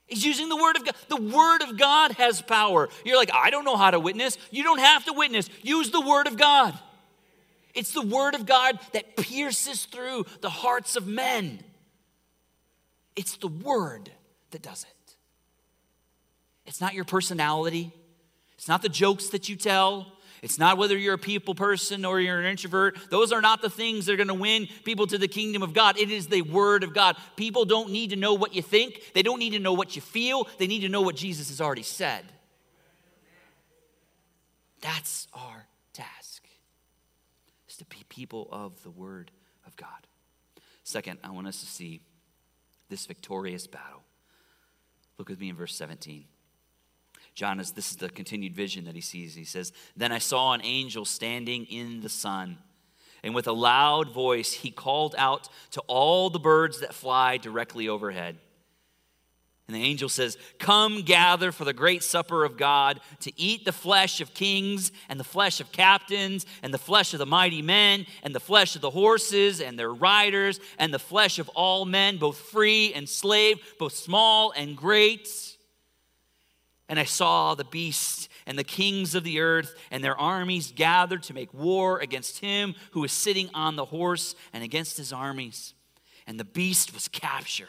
He's 0.09 0.25
using 0.25 0.49
the 0.49 0.57
Word 0.57 0.77
of 0.77 0.87
God. 0.87 0.95
The 1.09 1.21
Word 1.21 1.63
of 1.63 1.77
God 1.77 2.13
has 2.13 2.41
power. 2.41 2.89
You're 3.05 3.19
like, 3.19 3.31
I 3.33 3.51
don't 3.51 3.65
know 3.65 3.77
how 3.77 3.91
to 3.91 4.01
witness. 4.01 4.39
You 4.51 4.65
don't 4.65 4.81
have 4.81 5.05
to 5.05 5.13
witness. 5.13 5.51
Use 5.63 5.91
the 5.91 6.01
Word 6.01 6.27
of 6.27 6.39
God. 6.39 6.77
It's 7.75 7.93
the 7.93 8.03
Word 8.03 8.35
of 8.35 8.47
God 8.47 8.79
that 8.93 9.17
pierces 9.17 9.85
through 9.85 10.25
the 10.41 10.49
hearts 10.49 10.97
of 10.97 11.07
men. 11.07 11.63
It's 13.17 13.37
the 13.37 13.49
Word 13.49 14.11
that 14.51 14.63
does 14.63 14.85
it. 14.85 14.98
It's 16.69 16.83
not 16.83 16.93
your 16.93 17.07
personality, 17.07 17.91
it's 18.57 18.69
not 18.69 18.83
the 18.83 18.91
jokes 18.91 19.29
that 19.31 19.49
you 19.49 19.57
tell, 19.57 20.13
it's 20.43 20.59
not 20.59 20.77
whether 20.77 20.97
you're 20.97 21.15
a 21.15 21.19
people 21.19 21.55
person 21.55 22.05
or 22.05 22.21
you're 22.21 22.39
an 22.39 22.45
introvert. 22.45 22.97
Those 23.11 23.33
are 23.33 23.41
not 23.41 23.63
the 23.63 23.71
things 23.71 24.05
that 24.07 24.13
are 24.13 24.17
going 24.17 24.29
to 24.29 24.35
win 24.35 24.69
people 24.85 25.07
to 25.09 25.19
the 25.19 25.27
kingdom 25.27 25.63
of 25.63 25.73
God. 25.73 25.99
It 25.99 26.13
is 26.13 26.29
the 26.29 26.43
word 26.43 26.85
of 26.85 26.95
God. 26.95 27.17
People 27.35 27.65
don't 27.65 27.91
need 27.91 28.11
to 28.11 28.17
know 28.17 28.35
what 28.35 28.55
you 28.55 28.63
think, 28.63 29.01
they 29.15 29.23
don't 29.23 29.39
need 29.39 29.55
to 29.55 29.59
know 29.59 29.73
what 29.73 29.97
you 29.97 30.03
feel, 30.03 30.47
they 30.59 30.67
need 30.67 30.81
to 30.81 30.91
know 30.91 31.01
what 31.01 31.17
Jesus 31.17 31.49
has 31.49 31.61
already 31.61 31.83
said. 31.83 32.25
That's 34.83 35.27
our 35.33 35.67
task, 35.95 36.47
is 37.67 37.79
to 37.79 37.87
be 37.87 38.05
people 38.11 38.47
of 38.53 38.83
the 38.83 38.91
word 38.91 39.31
of 39.67 39.75
God. 39.75 40.07
Second, 40.85 41.19
I 41.25 41.31
want 41.31 41.47
us 41.47 41.61
to 41.61 41.67
see 41.67 42.03
this 42.91 43.07
victorious 43.07 43.67
battle. 43.67 44.03
Look 45.17 45.31
with 45.31 45.41
me 45.41 45.49
in 45.49 45.57
verse 45.57 45.75
17. 45.75 46.27
John 47.39 47.61
is 47.61 47.71
this 47.71 47.93
is 47.93 47.97
the 47.99 48.09
continued 48.09 48.57
vision 48.57 48.87
that 48.87 48.97
he 48.97 49.01
sees. 49.01 49.37
He 49.37 49.45
says, 49.45 49.73
Then 49.97 50.11
I 50.11 50.19
saw 50.19 50.55
an 50.55 50.61
angel 50.65 51.05
standing 51.05 51.67
in 51.67 52.01
the 52.01 52.09
sun, 52.09 52.59
and 53.23 53.33
with 53.33 53.47
a 53.47 53.53
loud 53.53 54.11
voice 54.11 54.53
he 54.53 54.73
called 54.73 55.15
out 55.17 55.49
to 55.71 55.81
all 55.83 56.31
the 56.31 56.41
birds 56.41 56.81
that 56.81 56.93
fly 56.93 57.37
directly 57.37 57.89
overhead. 57.89 58.39
And 59.69 59.77
the 59.77 59.85
angel 59.85 60.09
says, 60.09 60.37
Come 60.59 61.03
gather 61.03 61.53
for 61.53 61.65
the 61.65 61.73
great 61.73 62.03
supper 62.03 62.43
of 62.43 62.57
God 62.57 62.99
to 63.21 63.33
eat 63.41 63.65
the 63.65 63.71
flesh 63.71 64.21
of 64.21 64.35
kings 64.35 64.91
and 65.09 65.21
the 65.21 65.23
flesh 65.23 65.61
of 65.61 65.71
captains 65.71 66.45
and 66.65 66.75
the 66.75 66.79
flesh 66.79 67.13
of 67.13 67.21
the 67.21 67.27
mighty 67.27 67.63
men 67.63 68.05
and 68.25 68.35
the 68.35 68.41
flesh 68.41 68.75
of 68.75 68.83
the 68.83 68.91
horses 68.91 69.61
and 69.61 69.79
their 69.79 69.95
riders 69.95 70.59
and 70.77 70.93
the 70.93 70.99
flesh 70.99 71.39
of 71.39 71.49
all 71.51 71.85
men, 71.85 72.17
both 72.17 72.37
free 72.37 72.93
and 72.95 73.09
slave, 73.09 73.61
both 73.79 73.95
small 73.95 74.51
and 74.57 74.77
great. 74.77 75.48
And 76.89 76.99
I 76.99 77.05
saw 77.05 77.55
the 77.55 77.65
beast 77.65 78.29
and 78.47 78.59
the 78.59 78.65
kings 78.65 79.15
of 79.15 79.25
the 79.25 79.41
earth 79.41 79.75
and 79.91 80.03
their 80.03 80.19
armies 80.19 80.73
gathered 80.75 81.23
to 81.25 81.35
make 81.35 81.53
war 81.53 82.01
against 82.01 82.39
him 82.39 82.75
who 82.93 83.01
was 83.01 83.13
sitting 83.13 83.51
on 83.53 83.77
the 83.77 83.85
horse 83.85 84.35
and 84.53 84.65
against 84.65 84.97
his 84.97 85.13
armies. 85.13 85.75
And 86.27 86.41
the 86.41 86.45
beast 86.45 86.95
was 86.95 87.09
captured. 87.09 87.69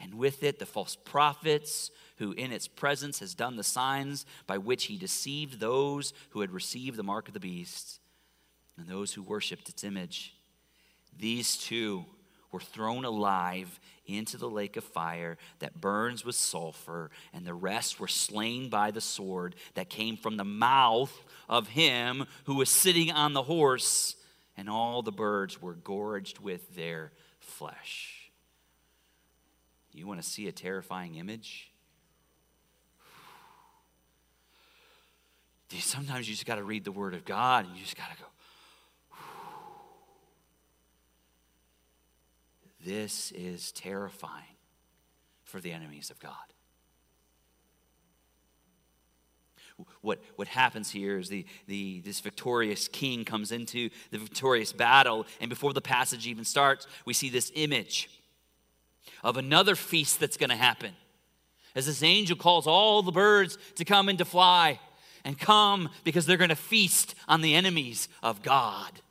And 0.00 0.14
with 0.14 0.42
it, 0.42 0.58
the 0.58 0.66
false 0.66 0.96
prophets, 0.96 1.90
who 2.18 2.32
in 2.32 2.52
its 2.52 2.68
presence 2.68 3.20
has 3.20 3.34
done 3.34 3.56
the 3.56 3.64
signs 3.64 4.26
by 4.46 4.58
which 4.58 4.84
he 4.84 4.96
deceived 4.96 5.60
those 5.60 6.12
who 6.30 6.40
had 6.40 6.50
received 6.50 6.96
the 6.96 7.02
mark 7.02 7.28
of 7.28 7.34
the 7.34 7.40
beast 7.40 8.00
and 8.76 8.86
those 8.86 9.12
who 9.12 9.22
worshiped 9.22 9.68
its 9.68 9.84
image. 9.84 10.34
These 11.16 11.56
two 11.56 12.04
were 12.50 12.60
thrown 12.60 13.04
alive 13.04 13.78
into 14.06 14.36
the 14.36 14.48
lake 14.48 14.76
of 14.76 14.84
fire 14.84 15.36
that 15.58 15.80
burns 15.80 16.24
with 16.24 16.34
sulfur, 16.34 17.10
and 17.32 17.46
the 17.46 17.54
rest 17.54 18.00
were 18.00 18.08
slain 18.08 18.68
by 18.68 18.90
the 18.90 19.00
sword 19.00 19.54
that 19.74 19.90
came 19.90 20.16
from 20.16 20.36
the 20.36 20.44
mouth 20.44 21.12
of 21.48 21.68
him 21.68 22.24
who 22.44 22.54
was 22.54 22.70
sitting 22.70 23.10
on 23.10 23.34
the 23.34 23.42
horse, 23.42 24.16
and 24.56 24.68
all 24.68 25.02
the 25.02 25.12
birds 25.12 25.60
were 25.60 25.74
gorged 25.74 26.38
with 26.38 26.74
their 26.74 27.12
flesh. 27.38 28.30
You 29.92 30.06
want 30.06 30.22
to 30.22 30.28
see 30.28 30.46
a 30.46 30.52
terrifying 30.52 31.16
image? 31.16 31.72
Sometimes 35.78 36.28
you 36.28 36.34
just 36.34 36.46
got 36.46 36.56
to 36.56 36.62
read 36.62 36.84
the 36.84 36.92
Word 36.92 37.14
of 37.14 37.24
God 37.24 37.66
and 37.66 37.76
you 37.76 37.82
just 37.82 37.96
got 37.96 38.10
to 38.12 38.18
go, 38.18 38.26
This 42.88 43.32
is 43.32 43.70
terrifying 43.72 44.56
for 45.44 45.60
the 45.60 45.72
enemies 45.72 46.08
of 46.08 46.18
God. 46.20 46.32
What, 50.00 50.20
what 50.36 50.48
happens 50.48 50.90
here 50.90 51.18
is 51.18 51.28
the, 51.28 51.44
the, 51.66 52.00
this 52.00 52.20
victorious 52.20 52.88
king 52.88 53.26
comes 53.26 53.52
into 53.52 53.90
the 54.10 54.16
victorious 54.16 54.72
battle, 54.72 55.26
and 55.38 55.50
before 55.50 55.74
the 55.74 55.82
passage 55.82 56.26
even 56.26 56.46
starts, 56.46 56.86
we 57.04 57.12
see 57.12 57.28
this 57.28 57.52
image 57.54 58.08
of 59.22 59.36
another 59.36 59.74
feast 59.74 60.18
that's 60.18 60.38
going 60.38 60.48
to 60.48 60.56
happen. 60.56 60.92
As 61.74 61.84
this 61.84 62.02
angel 62.02 62.38
calls 62.38 62.66
all 62.66 63.02
the 63.02 63.12
birds 63.12 63.58
to 63.74 63.84
come 63.84 64.08
and 64.08 64.16
to 64.16 64.24
fly 64.24 64.80
and 65.26 65.38
come 65.38 65.90
because 66.04 66.24
they're 66.24 66.38
going 66.38 66.48
to 66.48 66.56
feast 66.56 67.14
on 67.28 67.42
the 67.42 67.54
enemies 67.54 68.08
of 68.22 68.42
God. 68.42 69.02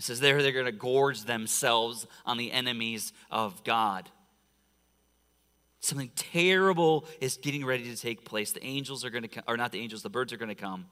It 0.00 0.04
says 0.04 0.18
there 0.18 0.40
they're 0.40 0.50
going 0.52 0.64
to 0.64 0.72
gorge 0.72 1.24
themselves 1.24 2.06
on 2.24 2.38
the 2.38 2.52
enemies 2.52 3.12
of 3.30 3.62
God. 3.64 4.08
Something 5.80 6.10
terrible 6.16 7.04
is 7.20 7.36
getting 7.36 7.66
ready 7.66 7.84
to 7.84 7.94
take 7.94 8.24
place. 8.24 8.52
The 8.52 8.64
angels 8.64 9.04
are 9.04 9.10
going 9.10 9.24
to 9.24 9.28
come, 9.28 9.44
or 9.46 9.58
not 9.58 9.72
the 9.72 9.78
angels, 9.78 10.02
the 10.02 10.08
birds 10.08 10.32
are 10.32 10.38
going 10.38 10.48
to 10.48 10.54
come. 10.54 10.86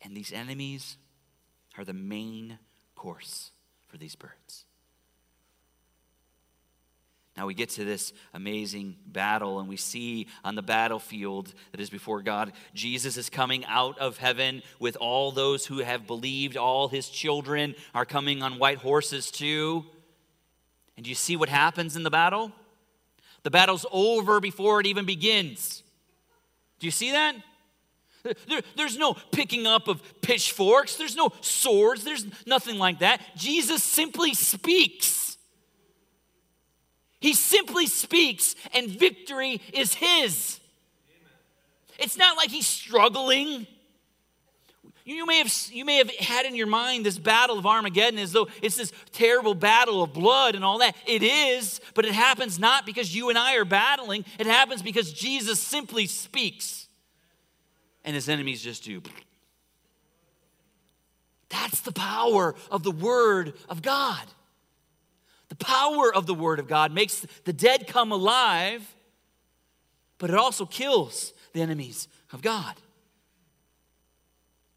And 0.00 0.16
these 0.16 0.32
enemies 0.32 0.96
are 1.76 1.84
the 1.84 1.92
main 1.92 2.60
course 2.94 3.50
for 3.88 3.98
these 3.98 4.14
birds. 4.14 4.64
Now 7.38 7.46
we 7.46 7.54
get 7.54 7.68
to 7.70 7.84
this 7.84 8.12
amazing 8.34 8.96
battle, 9.06 9.60
and 9.60 9.68
we 9.68 9.76
see 9.76 10.26
on 10.42 10.56
the 10.56 10.62
battlefield 10.62 11.54
that 11.70 11.80
is 11.80 11.88
before 11.88 12.20
God, 12.20 12.50
Jesus 12.74 13.16
is 13.16 13.30
coming 13.30 13.64
out 13.66 13.96
of 14.00 14.18
heaven 14.18 14.60
with 14.80 14.96
all 14.96 15.30
those 15.30 15.64
who 15.64 15.78
have 15.78 16.04
believed. 16.04 16.56
All 16.56 16.88
his 16.88 17.08
children 17.08 17.76
are 17.94 18.04
coming 18.04 18.42
on 18.42 18.58
white 18.58 18.78
horses 18.78 19.30
too. 19.30 19.84
And 20.96 21.04
do 21.04 21.10
you 21.10 21.14
see 21.14 21.36
what 21.36 21.48
happens 21.48 21.94
in 21.94 22.02
the 22.02 22.10
battle? 22.10 22.50
The 23.44 23.52
battle's 23.52 23.86
over 23.92 24.40
before 24.40 24.80
it 24.80 24.86
even 24.88 25.04
begins. 25.04 25.84
Do 26.80 26.88
you 26.88 26.90
see 26.90 27.12
that? 27.12 27.36
There, 28.48 28.62
there's 28.76 28.98
no 28.98 29.14
picking 29.30 29.64
up 29.64 29.86
of 29.86 30.02
pitchforks, 30.22 30.96
there's 30.96 31.14
no 31.14 31.32
swords, 31.40 32.02
there's 32.02 32.26
nothing 32.46 32.78
like 32.78 32.98
that. 32.98 33.20
Jesus 33.36 33.84
simply 33.84 34.34
speaks. 34.34 35.27
He 37.20 37.34
simply 37.34 37.86
speaks, 37.86 38.54
and 38.72 38.88
victory 38.88 39.60
is 39.72 39.94
his. 39.94 40.60
It's 41.98 42.16
not 42.16 42.36
like 42.36 42.50
he's 42.50 42.66
struggling. 42.66 43.66
You 45.04 45.26
may, 45.26 45.38
have, 45.38 45.52
you 45.72 45.84
may 45.84 45.96
have 45.96 46.10
had 46.16 46.44
in 46.44 46.54
your 46.54 46.66
mind 46.66 47.06
this 47.06 47.18
battle 47.18 47.58
of 47.58 47.66
Armageddon 47.66 48.18
as 48.18 48.32
though 48.32 48.46
it's 48.60 48.76
this 48.76 48.92
terrible 49.10 49.54
battle 49.54 50.02
of 50.02 50.12
blood 50.12 50.54
and 50.54 50.62
all 50.62 50.78
that. 50.78 50.94
It 51.06 51.22
is, 51.22 51.80
but 51.94 52.04
it 52.04 52.12
happens 52.12 52.58
not 52.58 52.84
because 52.84 53.14
you 53.14 53.30
and 53.30 53.38
I 53.38 53.56
are 53.56 53.64
battling. 53.64 54.26
It 54.38 54.46
happens 54.46 54.82
because 54.82 55.12
Jesus 55.12 55.58
simply 55.60 56.06
speaks 56.06 56.88
and 58.04 58.14
his 58.14 58.28
enemies 58.28 58.62
just 58.62 58.84
do. 58.84 59.02
That's 61.48 61.80
the 61.80 61.92
power 61.92 62.54
of 62.70 62.82
the 62.82 62.90
Word 62.90 63.54
of 63.68 63.80
God. 63.82 64.26
Power 65.58 66.14
of 66.14 66.26
the 66.26 66.34
Word 66.34 66.60
of 66.60 66.68
God 66.68 66.92
makes 66.92 67.26
the 67.44 67.52
dead 67.52 67.86
come 67.86 68.12
alive, 68.12 68.94
but 70.18 70.30
it 70.30 70.36
also 70.36 70.66
kills 70.66 71.32
the 71.52 71.62
enemies 71.62 72.08
of 72.32 72.42
God. 72.42 72.74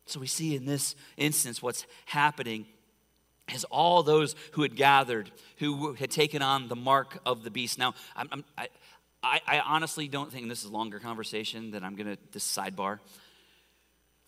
So 0.05 0.19
we 0.19 0.27
see 0.27 0.55
in 0.55 0.65
this 0.65 0.95
instance 1.17 1.61
what's 1.61 1.85
happening 2.05 2.65
is 3.53 3.63
all 3.65 4.03
those 4.03 4.35
who 4.51 4.61
had 4.61 4.75
gathered, 4.75 5.31
who 5.57 5.93
had 5.93 6.11
taken 6.11 6.41
on 6.41 6.67
the 6.67 6.75
mark 6.75 7.19
of 7.25 7.43
the 7.43 7.51
beast. 7.51 7.77
Now, 7.77 7.93
I'm, 8.15 8.27
I'm, 8.31 8.45
i 8.57 8.67
I, 9.23 9.59
honestly 9.59 10.07
don't 10.07 10.31
think 10.31 10.49
this 10.49 10.63
is 10.63 10.69
a 10.69 10.73
longer 10.73 10.99
conversation 10.99 11.71
than 11.71 11.83
I'm 11.83 11.95
going 11.95 12.15
to, 12.15 12.17
this 12.31 12.45
sidebar. 12.45 12.99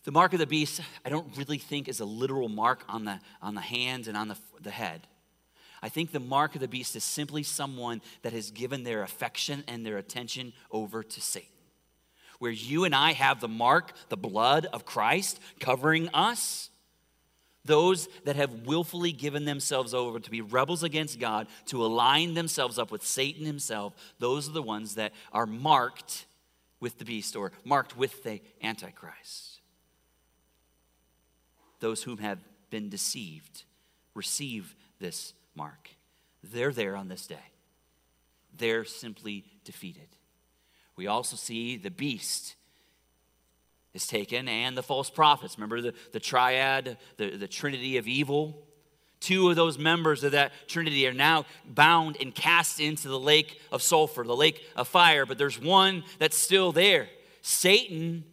The 0.04 0.12
mark 0.12 0.34
of 0.34 0.38
the 0.38 0.46
beast, 0.46 0.80
I 1.04 1.08
don't 1.08 1.36
really 1.36 1.58
think 1.58 1.88
is 1.88 2.00
a 2.00 2.04
literal 2.04 2.48
mark 2.48 2.84
on 2.88 3.04
the, 3.04 3.18
on 3.42 3.54
the 3.54 3.60
hands 3.60 4.06
and 4.06 4.16
on 4.16 4.28
the, 4.28 4.36
the 4.60 4.70
head. 4.70 5.06
I 5.84 5.90
think 5.90 6.12
the 6.12 6.18
mark 6.18 6.54
of 6.54 6.62
the 6.62 6.66
beast 6.66 6.96
is 6.96 7.04
simply 7.04 7.42
someone 7.42 8.00
that 8.22 8.32
has 8.32 8.50
given 8.50 8.84
their 8.84 9.02
affection 9.02 9.62
and 9.68 9.84
their 9.84 9.98
attention 9.98 10.54
over 10.70 11.02
to 11.02 11.20
Satan. 11.20 11.50
Where 12.38 12.50
you 12.50 12.84
and 12.84 12.94
I 12.94 13.12
have 13.12 13.38
the 13.38 13.48
mark, 13.48 13.92
the 14.08 14.16
blood 14.16 14.64
of 14.72 14.86
Christ 14.86 15.40
covering 15.60 16.08
us, 16.14 16.70
those 17.66 18.08
that 18.24 18.36
have 18.36 18.66
willfully 18.66 19.12
given 19.12 19.44
themselves 19.44 19.92
over 19.92 20.18
to 20.18 20.30
be 20.30 20.40
rebels 20.40 20.82
against 20.82 21.20
God, 21.20 21.48
to 21.66 21.84
align 21.84 22.32
themselves 22.32 22.78
up 22.78 22.90
with 22.90 23.04
Satan 23.04 23.44
himself, 23.44 23.92
those 24.18 24.48
are 24.48 24.52
the 24.52 24.62
ones 24.62 24.94
that 24.94 25.12
are 25.32 25.44
marked 25.44 26.24
with 26.80 26.96
the 26.96 27.04
beast 27.04 27.36
or 27.36 27.52
marked 27.62 27.94
with 27.94 28.22
the 28.22 28.40
Antichrist. 28.62 29.60
Those 31.80 32.04
whom 32.04 32.16
have 32.18 32.38
been 32.70 32.88
deceived 32.88 33.64
receive 34.14 34.74
this 34.98 35.34
mark. 35.54 35.90
They're 36.42 36.72
there 36.72 36.96
on 36.96 37.08
this 37.08 37.26
day. 37.26 37.36
They're 38.56 38.84
simply 38.84 39.44
defeated. 39.64 40.08
We 40.96 41.06
also 41.06 41.36
see 41.36 41.76
the 41.76 41.90
beast 41.90 42.54
is 43.92 44.06
taken 44.06 44.48
and 44.48 44.76
the 44.76 44.82
false 44.82 45.10
prophets. 45.10 45.56
Remember 45.56 45.80
the, 45.80 45.94
the 46.12 46.20
triad, 46.20 46.98
the, 47.16 47.36
the 47.36 47.48
trinity 47.48 47.96
of 47.96 48.06
evil? 48.06 48.66
Two 49.20 49.48
of 49.48 49.56
those 49.56 49.78
members 49.78 50.22
of 50.22 50.32
that 50.32 50.52
trinity 50.68 51.06
are 51.06 51.14
now 51.14 51.46
bound 51.66 52.16
and 52.20 52.34
cast 52.34 52.78
into 52.78 53.08
the 53.08 53.18
lake 53.18 53.60
of 53.72 53.82
sulfur, 53.82 54.22
the 54.24 54.36
lake 54.36 54.62
of 54.76 54.86
fire, 54.86 55.24
but 55.24 55.38
there's 55.38 55.60
one 55.60 56.04
that's 56.18 56.36
still 56.36 56.72
there. 56.72 57.08
Satan 57.40 58.24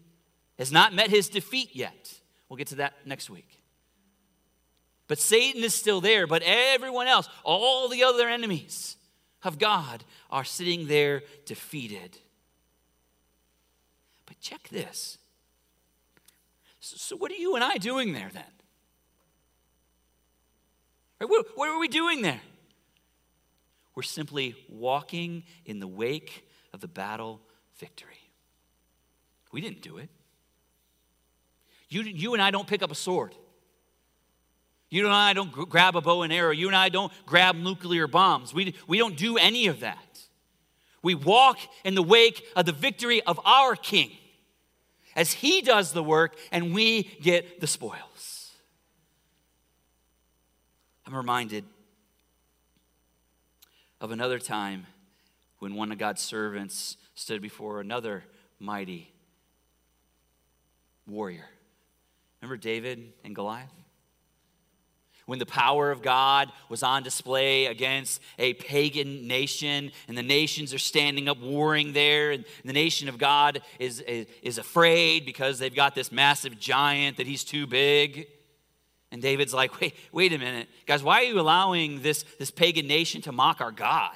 has 0.58 0.72
not 0.72 0.94
met 0.94 1.10
his 1.10 1.30
defeat 1.30 1.70
yet. 1.74 2.14
We'll 2.50 2.58
get 2.58 2.68
to 2.68 2.76
that 2.76 2.94
next 3.06 3.30
week. 3.30 3.61
But 5.12 5.20
Satan 5.20 5.62
is 5.66 5.76
still 5.76 6.00
there, 6.00 6.26
but 6.26 6.42
everyone 6.42 7.08
else, 7.08 7.28
all 7.44 7.90
the 7.90 8.06
other 8.06 8.30
enemies 8.30 8.96
of 9.44 9.60
God, 9.60 10.06
are 10.30 10.46
sitting 10.46 10.88
there 10.88 11.24
defeated. 11.46 12.18
But 14.26 14.40
check 14.40 14.70
this. 14.70 15.18
So, 16.80 17.18
what 17.18 17.30
are 17.30 17.36
you 17.36 17.56
and 17.56 17.62
I 17.66 17.76
doing 17.76 18.14
there 18.14 18.32
then? 18.34 18.46
What, 21.20 21.68
are 21.68 21.78
we 21.78 21.90
doing 21.90 22.22
there? 22.22 22.40
We're 23.96 24.04
simply 24.04 24.56
walking 24.70 25.44
in 25.66 25.82
the 25.82 25.90
wake 25.90 26.48
of 26.72 26.80
the 26.80 26.88
battle 26.88 27.42
victory. 27.76 28.32
We 29.52 29.60
didn't 29.60 29.82
do 29.82 29.98
it. 29.98 30.08
You, 31.90 32.04
you 32.04 32.32
and 32.32 32.42
I 32.42 32.50
don't 32.50 32.66
pick 32.66 32.82
up 32.82 32.92
a 32.92 32.96
sword. 32.96 33.36
You 34.92 35.06
and 35.06 35.14
I 35.14 35.32
don't 35.32 35.52
grab 35.52 35.96
a 35.96 36.02
bow 36.02 36.22
and 36.22 36.34
arrow. 36.34 36.52
You 36.52 36.68
and 36.68 36.76
I 36.76 36.90
don't 36.90 37.12
grab 37.26 37.56
nuclear 37.56 38.08
bombs. 38.08 38.54
We, 38.54 38.76
we 38.88 38.98
don't 38.98 39.16
do 39.16 39.38
any 39.38 39.68
of 39.68 39.80
that. 39.80 40.20
We 41.02 41.16
walk 41.16 41.58
in 41.86 41.96
the 41.96 42.04
wake 42.04 42.46
of 42.58 42.66
the 42.66 42.74
victory 42.74 43.24
of 43.24 43.40
our 43.46 43.76
King 43.76 44.12
as 45.16 45.32
he 45.32 45.62
does 45.62 45.94
the 45.94 46.04
work 46.04 46.38
and 46.52 46.74
we 46.74 47.04
get 47.04 47.62
the 47.62 47.68
spoils. 47.68 48.52
I'm 51.08 51.16
reminded 51.16 51.64
of 54.02 54.12
another 54.12 54.40
time 54.40 54.88
when 55.60 55.74
one 55.76 55.92
of 55.94 55.98
God's 55.98 56.22
servants 56.22 56.98
stood 57.16 57.42
before 57.42 57.80
another 57.80 58.26
mighty 58.60 59.14
warrior. 61.08 61.46
Remember 62.42 62.58
David 62.58 63.14
and 63.24 63.34
Goliath? 63.34 63.70
When 65.26 65.40
the 65.40 65.46
power 65.46 65.92
of 65.92 66.02
God 66.02 66.52
was 66.70 66.84
on 66.84 67.04
display 67.04 67.68
against 67.68 68.22
a 68.38 68.54
pagan 68.54 69.28
nation, 69.28 69.92
and 70.08 70.18
the 70.18 70.24
nations 70.24 70.74
are 70.74 70.80
standing 70.80 71.30
up 71.30 71.40
warring 71.40 71.94
there, 71.94 72.32
and 72.32 72.46
the 72.66 72.74
nation 72.74 73.08
of 73.08 73.18
God 73.18 73.62
is, 73.80 74.02
is, 74.02 74.28
is 74.42 74.58
afraid 74.58 75.26
because 75.26 75.60
they've 75.60 75.76
got 75.76 75.96
this 75.96 76.12
massive 76.12 76.60
giant 76.60 77.18
that 77.18 77.28
he's 77.28 77.44
too 77.44 77.68
big. 77.68 78.28
And 79.12 79.22
David's 79.22 79.54
like, 79.54 79.80
wait, 79.82 79.96
wait 80.12 80.34
a 80.34 80.38
minute. 80.38 80.70
Guys, 80.86 81.04
why 81.04 81.22
are 81.22 81.24
you 81.24 81.40
allowing 81.40 82.02
this, 82.02 82.24
this 82.40 82.50
pagan 82.50 82.88
nation 82.88 83.22
to 83.24 83.32
mock 83.32 83.60
our 83.62 83.72
God? 83.72 84.16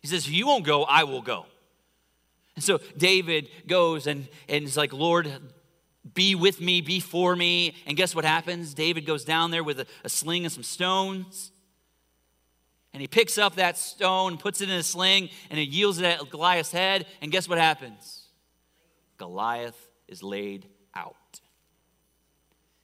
He 0.00 0.08
says, 0.08 0.26
if 0.26 0.32
you 0.32 0.46
won't 0.46 0.64
go, 0.64 0.84
I 0.84 1.04
will 1.04 1.22
go. 1.22 1.46
And 2.54 2.64
so 2.64 2.80
David 2.96 3.48
goes 3.66 4.06
and, 4.06 4.28
and 4.48 4.64
is 4.64 4.76
like, 4.76 4.92
Lord, 4.92 5.32
be 6.14 6.34
with 6.34 6.60
me, 6.60 6.80
be 6.80 7.00
for 7.00 7.36
me. 7.36 7.76
And 7.86 7.96
guess 7.96 8.14
what 8.14 8.24
happens? 8.24 8.74
David 8.74 9.06
goes 9.06 9.24
down 9.24 9.50
there 9.50 9.62
with 9.62 9.80
a, 9.80 9.86
a 10.04 10.08
sling 10.08 10.44
and 10.44 10.52
some 10.52 10.62
stones. 10.62 11.52
And 12.92 13.00
he 13.00 13.06
picks 13.06 13.38
up 13.38 13.54
that 13.56 13.78
stone, 13.78 14.36
puts 14.36 14.60
it 14.60 14.68
in 14.68 14.74
a 14.74 14.82
sling, 14.82 15.30
and 15.48 15.58
it 15.58 15.68
yields 15.68 15.98
it 15.98 16.04
at 16.04 16.28
Goliath's 16.28 16.72
head. 16.72 17.06
And 17.22 17.32
guess 17.32 17.48
what 17.48 17.58
happens? 17.58 18.26
Goliath 19.16 19.88
is 20.08 20.22
laid 20.22 20.66
out. 20.94 21.16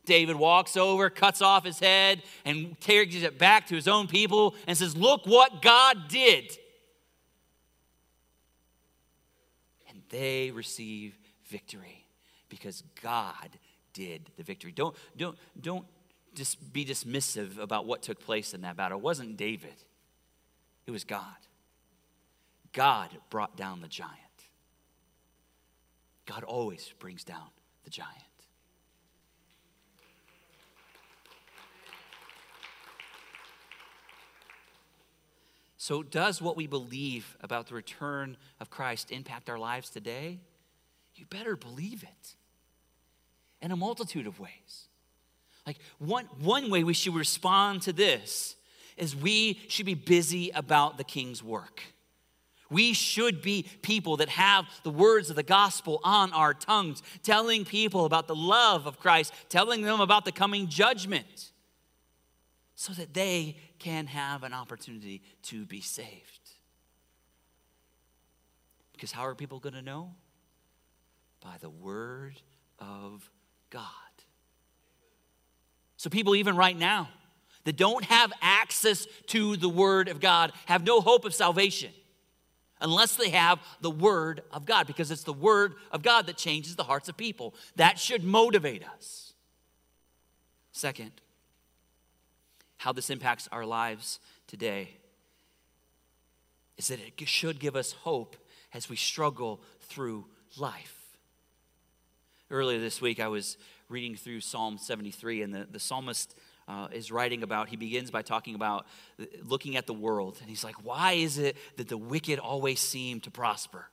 David 0.06 0.36
walks 0.36 0.76
over, 0.76 1.10
cuts 1.10 1.42
off 1.42 1.66
his 1.66 1.78
head, 1.78 2.22
and 2.46 2.80
takes 2.80 3.16
it 3.16 3.38
back 3.38 3.66
to 3.66 3.74
his 3.74 3.86
own 3.86 4.06
people 4.06 4.54
and 4.66 4.78
says, 4.78 4.96
Look 4.96 5.26
what 5.26 5.60
God 5.60 6.08
did. 6.08 6.56
And 9.90 10.00
they 10.08 10.50
receive 10.50 11.18
victory 11.50 11.97
because 12.48 12.82
God 13.02 13.50
did 13.92 14.30
the 14.36 14.42
victory. 14.42 14.72
Don't, 14.72 14.94
don't, 15.16 15.36
don't 15.60 15.86
just 16.34 16.72
be 16.72 16.84
dismissive 16.84 17.58
about 17.58 17.86
what 17.86 18.02
took 18.02 18.20
place 18.20 18.54
in 18.54 18.62
that 18.62 18.76
battle. 18.76 18.98
It 18.98 19.04
wasn't 19.04 19.36
David, 19.36 19.74
it 20.86 20.90
was 20.90 21.04
God. 21.04 21.22
God 22.72 23.08
brought 23.30 23.56
down 23.56 23.80
the 23.80 23.88
giant. 23.88 24.14
God 26.26 26.44
always 26.44 26.92
brings 26.98 27.24
down 27.24 27.48
the 27.84 27.90
giant. 27.90 28.12
So, 35.78 36.02
does 36.02 36.42
what 36.42 36.54
we 36.54 36.66
believe 36.66 37.34
about 37.40 37.68
the 37.68 37.74
return 37.74 38.36
of 38.60 38.68
Christ 38.68 39.10
impact 39.10 39.48
our 39.48 39.58
lives 39.58 39.88
today? 39.88 40.38
You 41.14 41.24
better 41.24 41.56
believe 41.56 42.02
it 42.02 42.36
in 43.60 43.70
a 43.70 43.76
multitude 43.76 44.26
of 44.26 44.38
ways. 44.40 44.88
Like 45.66 45.78
one, 45.98 46.26
one 46.40 46.70
way 46.70 46.84
we 46.84 46.94
should 46.94 47.14
respond 47.14 47.82
to 47.82 47.92
this 47.92 48.56
is 48.96 49.14
we 49.14 49.60
should 49.68 49.86
be 49.86 49.94
busy 49.94 50.50
about 50.54 50.98
the 50.98 51.04
king's 51.04 51.42
work. 51.42 51.82
We 52.70 52.92
should 52.92 53.40
be 53.40 53.66
people 53.82 54.18
that 54.18 54.28
have 54.28 54.66
the 54.82 54.90
words 54.90 55.30
of 55.30 55.36
the 55.36 55.42
gospel 55.42 56.00
on 56.04 56.32
our 56.32 56.52
tongues, 56.52 57.02
telling 57.22 57.64
people 57.64 58.04
about 58.04 58.28
the 58.28 58.34
love 58.34 58.86
of 58.86 58.98
Christ, 58.98 59.32
telling 59.48 59.82
them 59.82 60.00
about 60.00 60.24
the 60.24 60.32
coming 60.32 60.68
judgment, 60.68 61.52
so 62.74 62.92
that 62.92 63.14
they 63.14 63.56
can 63.78 64.06
have 64.06 64.42
an 64.42 64.52
opportunity 64.52 65.22
to 65.44 65.64
be 65.64 65.80
saved. 65.80 66.50
Because 68.92 69.12
how 69.12 69.24
are 69.24 69.34
people 69.34 69.60
going 69.60 69.74
to 69.74 69.82
know? 69.82 70.14
By 71.40 71.56
the 71.60 71.70
word 71.70 72.34
of 72.78 73.30
God. 73.70 73.84
So, 75.96 76.10
people, 76.10 76.36
even 76.36 76.56
right 76.56 76.78
now, 76.78 77.08
that 77.64 77.76
don't 77.76 78.04
have 78.04 78.32
access 78.40 79.06
to 79.26 79.56
the 79.56 79.68
Word 79.68 80.08
of 80.08 80.20
God 80.20 80.52
have 80.66 80.84
no 80.86 81.00
hope 81.00 81.24
of 81.24 81.34
salvation 81.34 81.90
unless 82.80 83.16
they 83.16 83.30
have 83.30 83.58
the 83.80 83.90
Word 83.90 84.42
of 84.52 84.64
God, 84.64 84.86
because 84.86 85.10
it's 85.10 85.24
the 85.24 85.32
Word 85.32 85.74
of 85.92 86.02
God 86.02 86.26
that 86.26 86.36
changes 86.36 86.76
the 86.76 86.84
hearts 86.84 87.08
of 87.08 87.16
people. 87.16 87.54
That 87.76 87.98
should 87.98 88.24
motivate 88.24 88.84
us. 88.88 89.34
Second, 90.72 91.12
how 92.78 92.92
this 92.92 93.10
impacts 93.10 93.48
our 93.50 93.66
lives 93.66 94.20
today 94.46 94.90
is 96.76 96.88
that 96.88 97.00
it 97.00 97.28
should 97.28 97.58
give 97.58 97.74
us 97.74 97.92
hope 97.92 98.36
as 98.72 98.88
we 98.88 98.96
struggle 98.96 99.60
through 99.80 100.24
life. 100.56 100.97
Earlier 102.50 102.78
this 102.78 103.02
week, 103.02 103.20
I 103.20 103.28
was 103.28 103.58
reading 103.90 104.16
through 104.16 104.40
Psalm 104.40 104.78
73, 104.78 105.42
and 105.42 105.54
the, 105.54 105.66
the 105.70 105.78
psalmist 105.78 106.34
uh, 106.66 106.88
is 106.92 107.12
writing 107.12 107.42
about, 107.42 107.68
he 107.68 107.76
begins 107.76 108.10
by 108.10 108.22
talking 108.22 108.54
about 108.54 108.86
looking 109.42 109.76
at 109.76 109.86
the 109.86 109.92
world. 109.92 110.38
And 110.40 110.48
he's 110.48 110.64
like, 110.64 110.84
why 110.84 111.12
is 111.12 111.38
it 111.38 111.56
that 111.76 111.88
the 111.88 111.98
wicked 111.98 112.38
always 112.38 112.80
seem 112.80 113.20
to 113.20 113.30
prosper? 113.30 113.86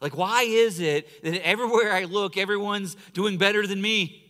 Like, 0.00 0.16
why 0.16 0.42
is 0.42 0.80
it 0.80 1.22
that 1.22 1.46
everywhere 1.46 1.92
I 1.92 2.04
look, 2.04 2.36
everyone's 2.36 2.96
doing 3.12 3.38
better 3.38 3.66
than 3.66 3.80
me? 3.80 4.21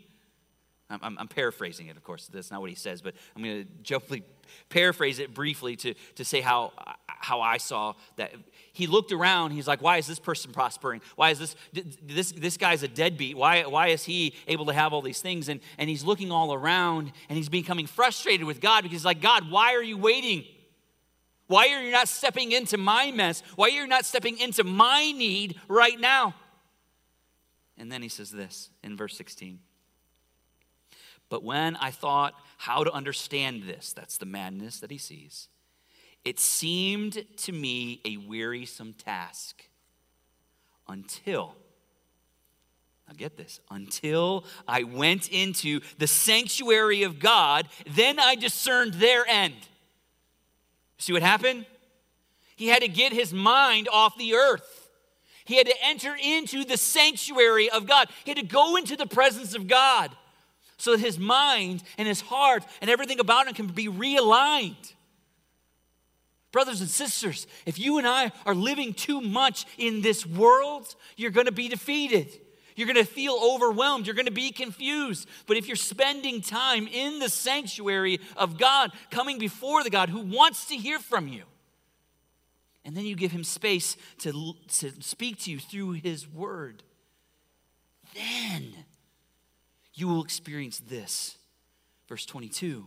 I'm, 1.01 1.16
I'm, 1.18 1.28
paraphrasing 1.28 1.86
it, 1.86 1.97
of 1.97 2.05
course. 2.05 2.28
That's 2.32 2.51
not 2.51 2.61
what 2.61 2.70
he 2.70 2.76
says, 2.76 3.01
but 3.01 3.14
I'm 3.34 3.43
going 3.43 3.64
to 3.64 3.68
jokingly 3.82 4.24
paraphrase 4.68 5.18
it 5.18 5.34
briefly 5.34 5.76
to, 5.76 5.95
to 6.16 6.24
say 6.24 6.40
how, 6.40 6.72
how 7.07 7.40
I 7.40 7.57
saw 7.57 7.95
that. 8.16 8.32
He 8.72 8.86
looked 8.86 9.12
around. 9.12 9.53
He's 9.53 9.68
like, 9.68 9.82
why 9.82 9.99
is 9.99 10.07
this 10.07 10.18
person 10.18 10.53
prospering? 10.53 11.01
Why 11.16 11.30
is 11.30 11.38
this, 11.38 11.57
this, 12.03 12.32
this 12.32 12.57
guy's 12.57 12.82
a 12.82 12.88
deadbeat? 12.88 13.36
Why, 13.36 13.64
why 13.64 13.88
is 13.88 14.05
he 14.05 14.34
able 14.49 14.66
to 14.66 14.72
have 14.72 14.93
all 14.93 15.03
these 15.03 15.20
things? 15.20 15.49
And, 15.49 15.61
and 15.78 15.88
he's 15.88 16.05
looking 16.05 16.30
all 16.30 16.53
around 16.53 17.12
and 17.28 17.36
he's 17.36 17.49
becoming 17.49 17.86
frustrated 17.86 18.47
with 18.47 18.61
God 18.61 18.82
because 18.82 18.99
he's 18.99 19.05
like, 19.05 19.20
God, 19.20 19.51
why 19.51 19.74
are 19.74 19.82
you 19.82 19.99
waiting? 19.99 20.45
Why 21.47 21.68
are 21.68 21.82
you 21.82 21.90
not 21.90 22.09
stepping 22.09 22.53
into 22.53 22.78
my 22.78 23.11
mess? 23.11 23.43
Why 23.57 23.66
are 23.66 23.70
you 23.70 23.86
not 23.86 24.05
stepping 24.05 24.38
into 24.38 24.64
my 24.64 25.12
need 25.12 25.61
right 25.68 26.01
now? 26.01 26.34
And 27.76 27.90
then 27.90 28.03
he 28.03 28.09
says 28.09 28.30
this 28.30 28.70
in 28.82 28.97
verse 28.97 29.16
16. 29.16 29.59
But 31.32 31.44
when 31.44 31.76
I 31.76 31.90
thought 31.90 32.34
how 32.58 32.84
to 32.84 32.92
understand 32.92 33.62
this, 33.62 33.94
that's 33.94 34.18
the 34.18 34.26
madness 34.26 34.80
that 34.80 34.90
he 34.90 34.98
sees, 34.98 35.48
it 36.26 36.38
seemed 36.38 37.24
to 37.38 37.52
me 37.52 38.02
a 38.04 38.18
wearisome 38.18 38.92
task 38.92 39.64
until, 40.86 41.56
now 43.08 43.14
get 43.16 43.38
this, 43.38 43.60
until 43.70 44.44
I 44.68 44.82
went 44.82 45.30
into 45.30 45.80
the 45.96 46.06
sanctuary 46.06 47.02
of 47.02 47.18
God, 47.18 47.66
then 47.86 48.18
I 48.18 48.34
discerned 48.34 48.92
their 48.92 49.26
end. 49.26 49.54
See 50.98 51.14
what 51.14 51.22
happened? 51.22 51.64
He 52.56 52.68
had 52.68 52.82
to 52.82 52.88
get 52.88 53.14
his 53.14 53.32
mind 53.32 53.88
off 53.90 54.18
the 54.18 54.34
earth. 54.34 54.90
He 55.46 55.56
had 55.56 55.66
to 55.66 55.74
enter 55.82 56.14
into 56.14 56.66
the 56.66 56.76
sanctuary 56.76 57.70
of 57.70 57.86
God. 57.86 58.10
He 58.26 58.32
had 58.32 58.38
to 58.38 58.44
go 58.44 58.76
into 58.76 58.96
the 58.96 59.06
presence 59.06 59.54
of 59.54 59.66
God 59.66 60.14
so 60.82 60.90
that 60.90 61.00
his 61.00 61.16
mind 61.16 61.80
and 61.96 62.08
his 62.08 62.20
heart 62.22 62.64
and 62.80 62.90
everything 62.90 63.20
about 63.20 63.46
him 63.46 63.54
can 63.54 63.68
be 63.68 63.86
realigned. 63.86 64.94
Brothers 66.50 66.80
and 66.80 66.90
sisters, 66.90 67.46
if 67.66 67.78
you 67.78 67.98
and 67.98 68.06
I 68.06 68.32
are 68.44 68.54
living 68.54 68.92
too 68.92 69.20
much 69.20 69.64
in 69.78 70.02
this 70.02 70.26
world, 70.26 70.96
you're 71.16 71.30
going 71.30 71.46
to 71.46 71.52
be 71.52 71.68
defeated. 71.68 72.36
You're 72.74 72.92
going 72.92 72.96
to 72.96 73.04
feel 73.04 73.38
overwhelmed. 73.40 74.08
You're 74.08 74.16
going 74.16 74.26
to 74.26 74.32
be 74.32 74.50
confused. 74.50 75.28
But 75.46 75.56
if 75.56 75.68
you're 75.68 75.76
spending 75.76 76.40
time 76.40 76.88
in 76.88 77.20
the 77.20 77.28
sanctuary 77.28 78.18
of 78.36 78.58
God, 78.58 78.90
coming 79.12 79.38
before 79.38 79.84
the 79.84 79.90
God 79.90 80.08
who 80.08 80.18
wants 80.18 80.66
to 80.66 80.74
hear 80.74 80.98
from 80.98 81.28
you, 81.28 81.44
and 82.84 82.96
then 82.96 83.04
you 83.04 83.14
give 83.14 83.30
him 83.30 83.44
space 83.44 83.96
to, 84.18 84.54
to 84.78 84.90
speak 85.00 85.38
to 85.42 85.52
you 85.52 85.60
through 85.60 85.92
his 85.92 86.28
word, 86.28 86.82
then 88.16 88.74
you 89.95 90.09
will 90.09 90.22
experience 90.22 90.80
this. 90.80 91.36
Verse 92.09 92.26
22 92.26 92.86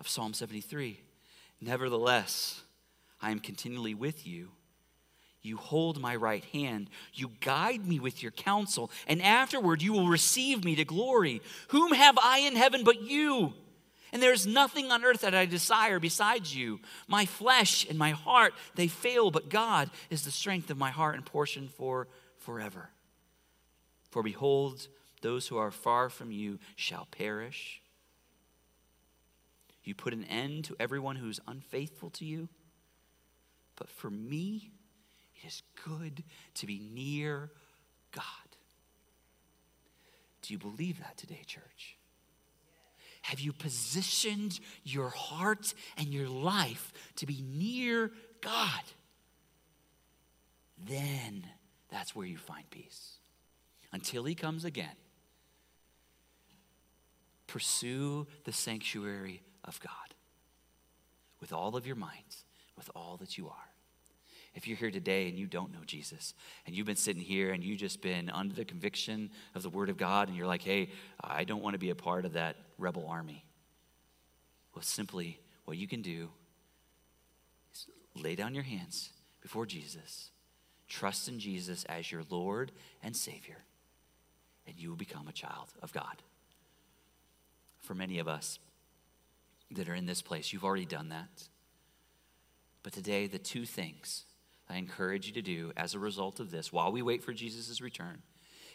of 0.00 0.08
Psalm 0.08 0.34
73 0.34 1.00
Nevertheless, 1.60 2.62
I 3.20 3.30
am 3.30 3.40
continually 3.40 3.94
with 3.94 4.26
you. 4.26 4.50
You 5.40 5.56
hold 5.56 6.00
my 6.00 6.16
right 6.16 6.44
hand. 6.46 6.90
You 7.14 7.30
guide 7.40 7.86
me 7.86 8.00
with 8.00 8.22
your 8.22 8.32
counsel, 8.32 8.90
and 9.06 9.22
afterward 9.22 9.80
you 9.80 9.92
will 9.92 10.08
receive 10.08 10.64
me 10.64 10.74
to 10.74 10.84
glory. 10.84 11.40
Whom 11.68 11.92
have 11.92 12.18
I 12.18 12.40
in 12.40 12.56
heaven 12.56 12.82
but 12.84 13.02
you? 13.02 13.54
And 14.12 14.22
there 14.22 14.32
is 14.32 14.46
nothing 14.46 14.90
on 14.90 15.04
earth 15.04 15.20
that 15.20 15.34
I 15.34 15.46
desire 15.46 16.00
besides 16.00 16.54
you. 16.54 16.80
My 17.06 17.26
flesh 17.26 17.86
and 17.88 17.98
my 17.98 18.10
heart, 18.10 18.54
they 18.74 18.88
fail, 18.88 19.30
but 19.30 19.48
God 19.48 19.90
is 20.10 20.24
the 20.24 20.30
strength 20.30 20.70
of 20.70 20.78
my 20.78 20.90
heart 20.90 21.14
and 21.14 21.24
portion 21.24 21.68
for 21.68 22.08
forever. 22.38 22.90
For 24.10 24.22
behold, 24.22 24.88
those 25.26 25.48
who 25.48 25.56
are 25.56 25.72
far 25.72 26.08
from 26.08 26.30
you 26.30 26.60
shall 26.76 27.08
perish. 27.10 27.82
You 29.82 29.92
put 29.92 30.12
an 30.12 30.22
end 30.24 30.66
to 30.66 30.76
everyone 30.78 31.16
who 31.16 31.28
is 31.28 31.40
unfaithful 31.48 32.10
to 32.10 32.24
you. 32.24 32.48
But 33.74 33.90
for 33.90 34.08
me, 34.08 34.70
it 35.34 35.48
is 35.48 35.62
good 35.84 36.22
to 36.54 36.66
be 36.66 36.78
near 36.78 37.50
God. 38.12 38.24
Do 40.42 40.54
you 40.54 40.58
believe 40.58 41.00
that 41.00 41.16
today, 41.16 41.42
church? 41.44 41.96
Have 43.22 43.40
you 43.40 43.52
positioned 43.52 44.60
your 44.84 45.08
heart 45.08 45.74
and 45.96 46.14
your 46.14 46.28
life 46.28 46.92
to 47.16 47.26
be 47.26 47.42
near 47.42 48.12
God? 48.40 48.82
Then 50.86 51.44
that's 51.90 52.14
where 52.14 52.26
you 52.26 52.36
find 52.36 52.70
peace. 52.70 53.18
Until 53.92 54.22
He 54.22 54.36
comes 54.36 54.64
again 54.64 54.94
pursue 57.56 58.26
the 58.44 58.52
sanctuary 58.52 59.40
of 59.64 59.80
God 59.80 60.14
with 61.40 61.54
all 61.54 61.74
of 61.74 61.86
your 61.86 61.96
minds, 61.96 62.44
with 62.76 62.90
all 62.94 63.16
that 63.16 63.38
you 63.38 63.48
are. 63.48 63.70
If 64.54 64.68
you're 64.68 64.76
here 64.76 64.90
today 64.90 65.26
and 65.26 65.38
you 65.38 65.46
don't 65.46 65.72
know 65.72 65.80
Jesus, 65.86 66.34
and 66.66 66.76
you've 66.76 66.86
been 66.86 66.96
sitting 66.96 67.22
here 67.22 67.52
and 67.52 67.64
you've 67.64 67.78
just 67.78 68.02
been 68.02 68.28
under 68.28 68.54
the 68.54 68.66
conviction 68.66 69.30
of 69.54 69.62
the 69.62 69.70
Word 69.70 69.88
of 69.88 69.96
God, 69.96 70.28
and 70.28 70.36
you're 70.36 70.46
like, 70.46 70.60
hey, 70.60 70.90
I 71.18 71.44
don't 71.44 71.62
want 71.62 71.72
to 71.72 71.78
be 71.78 71.88
a 71.88 71.94
part 71.94 72.26
of 72.26 72.34
that 72.34 72.56
rebel 72.76 73.06
army. 73.08 73.42
Well, 74.74 74.82
simply 74.82 75.40
what 75.64 75.78
you 75.78 75.88
can 75.88 76.02
do 76.02 76.28
is 77.72 77.86
lay 78.14 78.34
down 78.34 78.54
your 78.54 78.64
hands 78.64 79.14
before 79.40 79.64
Jesus, 79.64 80.28
trust 80.88 81.26
in 81.26 81.38
Jesus 81.38 81.84
as 81.84 82.12
your 82.12 82.24
Lord 82.28 82.70
and 83.02 83.16
Savior, 83.16 83.64
and 84.66 84.76
you 84.76 84.90
will 84.90 84.96
become 84.96 85.26
a 85.26 85.32
child 85.32 85.68
of 85.82 85.94
God 85.94 86.20
for 87.86 87.94
many 87.94 88.18
of 88.18 88.28
us 88.28 88.58
that 89.70 89.88
are 89.88 89.94
in 89.94 90.06
this 90.06 90.22
place. 90.22 90.52
You've 90.52 90.64
already 90.64 90.84
done 90.84 91.08
that. 91.08 91.48
But 92.82 92.92
today, 92.92 93.26
the 93.26 93.38
two 93.38 93.64
things 93.64 94.24
I 94.68 94.76
encourage 94.76 95.26
you 95.26 95.32
to 95.34 95.42
do 95.42 95.72
as 95.76 95.94
a 95.94 95.98
result 95.98 96.40
of 96.40 96.50
this, 96.50 96.72
while 96.72 96.92
we 96.92 97.02
wait 97.02 97.22
for 97.22 97.32
Jesus' 97.32 97.80
return, 97.80 98.22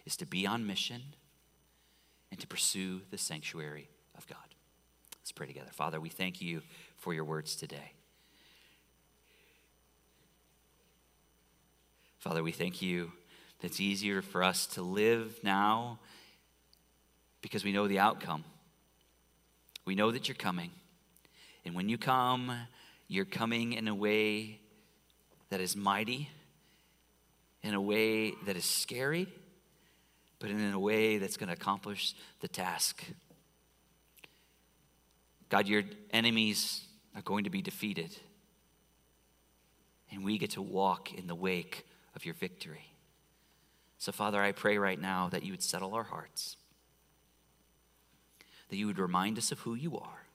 is 0.05 0.16
to 0.18 0.26
be 0.26 0.47
on 0.47 0.66
mission 0.66 1.01
and 2.32 2.39
to 2.39 2.47
pursue 2.47 3.01
the 3.12 3.18
sanctuary 3.18 3.89
of 4.18 4.28
God. 4.28 4.38
Let's 5.22 5.32
pray 5.32 5.47
together. 5.47 5.70
Father, 5.72 5.99
we 5.99 6.09
thank 6.09 6.41
you 6.41 6.62
for 6.97 7.14
your 7.14 7.26
words 7.26 7.55
today. 7.55 7.93
Father, 12.18 12.43
we 12.43 12.51
thank 12.51 12.82
you 12.82 13.12
that 13.59 13.68
it's 13.68 13.80
easier 13.80 14.22
for 14.22 14.43
us 14.43 14.66
to 14.68 14.82
live 14.82 15.39
now 15.43 15.99
because 17.41 17.64
we 17.64 17.72
know 17.72 17.88
the 17.88 17.99
outcome. 17.99 18.43
We 19.86 19.95
know 19.95 20.11
that 20.11 20.27
you're 20.27 20.36
coming. 20.36 20.71
And 21.65 21.75
when 21.75 21.89
you 21.89 21.97
come, 21.97 22.51
you're 23.07 23.25
coming 23.25 23.73
in 23.73 23.88
a 23.88 23.95
way 23.95 24.59
that 25.49 25.59
is 25.59 25.75
mighty, 25.75 26.29
in 27.61 27.73
a 27.73 27.82
way 27.82 28.32
that 28.45 28.55
is 28.55 28.65
scary, 28.65 29.27
but 30.39 30.49
in 30.49 30.73
a 30.73 30.79
way 30.79 31.17
that's 31.17 31.38
going 31.38 31.47
to 31.47 31.53
accomplish 31.53 32.13
the 32.39 32.47
task. 32.47 33.03
God, 35.49 35.67
your 35.67 35.84
enemies 36.11 36.86
are 37.15 37.21
going 37.21 37.43
to 37.43 37.49
be 37.49 37.61
defeated. 37.61 38.17
And 40.11 40.23
we 40.23 40.38
get 40.38 40.51
to 40.51 40.61
walk 40.61 41.13
in 41.13 41.27
the 41.27 41.36
wake 41.36 41.86
of 42.15 42.25
your 42.25 42.34
victory. 42.34 42.93
So, 43.97 44.11
Father, 44.11 44.41
I 44.41 44.51
pray 44.51 44.77
right 44.77 44.99
now 44.99 45.29
that 45.29 45.43
you 45.43 45.51
would 45.53 45.61
settle 45.61 45.93
our 45.93 46.03
hearts 46.03 46.57
that 48.72 48.78
you 48.78 48.88
would 48.88 48.97
remind 48.97 49.38
us 49.38 49.51
of 49.51 49.59
who 49.59 49.76
you 49.76 49.97
are. 49.97 50.26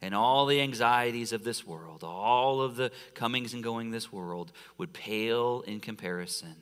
And 0.00 0.14
all 0.14 0.46
the 0.46 0.60
anxieties 0.60 1.32
of 1.32 1.44
this 1.44 1.66
world, 1.66 2.02
all 2.04 2.62
of 2.62 2.76
the 2.76 2.92
comings 3.14 3.52
and 3.52 3.62
going 3.62 3.90
this 3.90 4.12
world 4.12 4.52
would 4.78 4.92
pale 4.92 5.62
in 5.66 5.80
comparison 5.80 6.54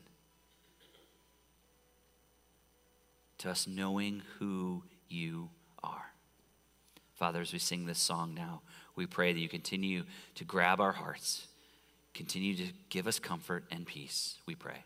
to 3.38 3.50
us 3.50 3.66
knowing 3.66 4.22
who 4.38 4.82
you 5.08 5.50
are. 5.84 6.12
Father, 7.14 7.42
as 7.42 7.52
we 7.52 7.58
sing 7.58 7.84
this 7.84 7.98
song 7.98 8.34
now, 8.34 8.62
we 8.96 9.06
pray 9.06 9.34
that 9.34 9.40
you 9.40 9.48
continue 9.50 10.04
to 10.34 10.44
grab 10.44 10.80
our 10.80 10.92
hearts, 10.92 11.46
continue 12.14 12.56
to 12.56 12.72
give 12.88 13.06
us 13.06 13.18
comfort 13.18 13.64
and 13.70 13.86
peace, 13.86 14.36
we 14.46 14.54
pray. 14.54 14.82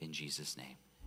In 0.00 0.12
Jesus' 0.12 0.56
name. 0.56 0.76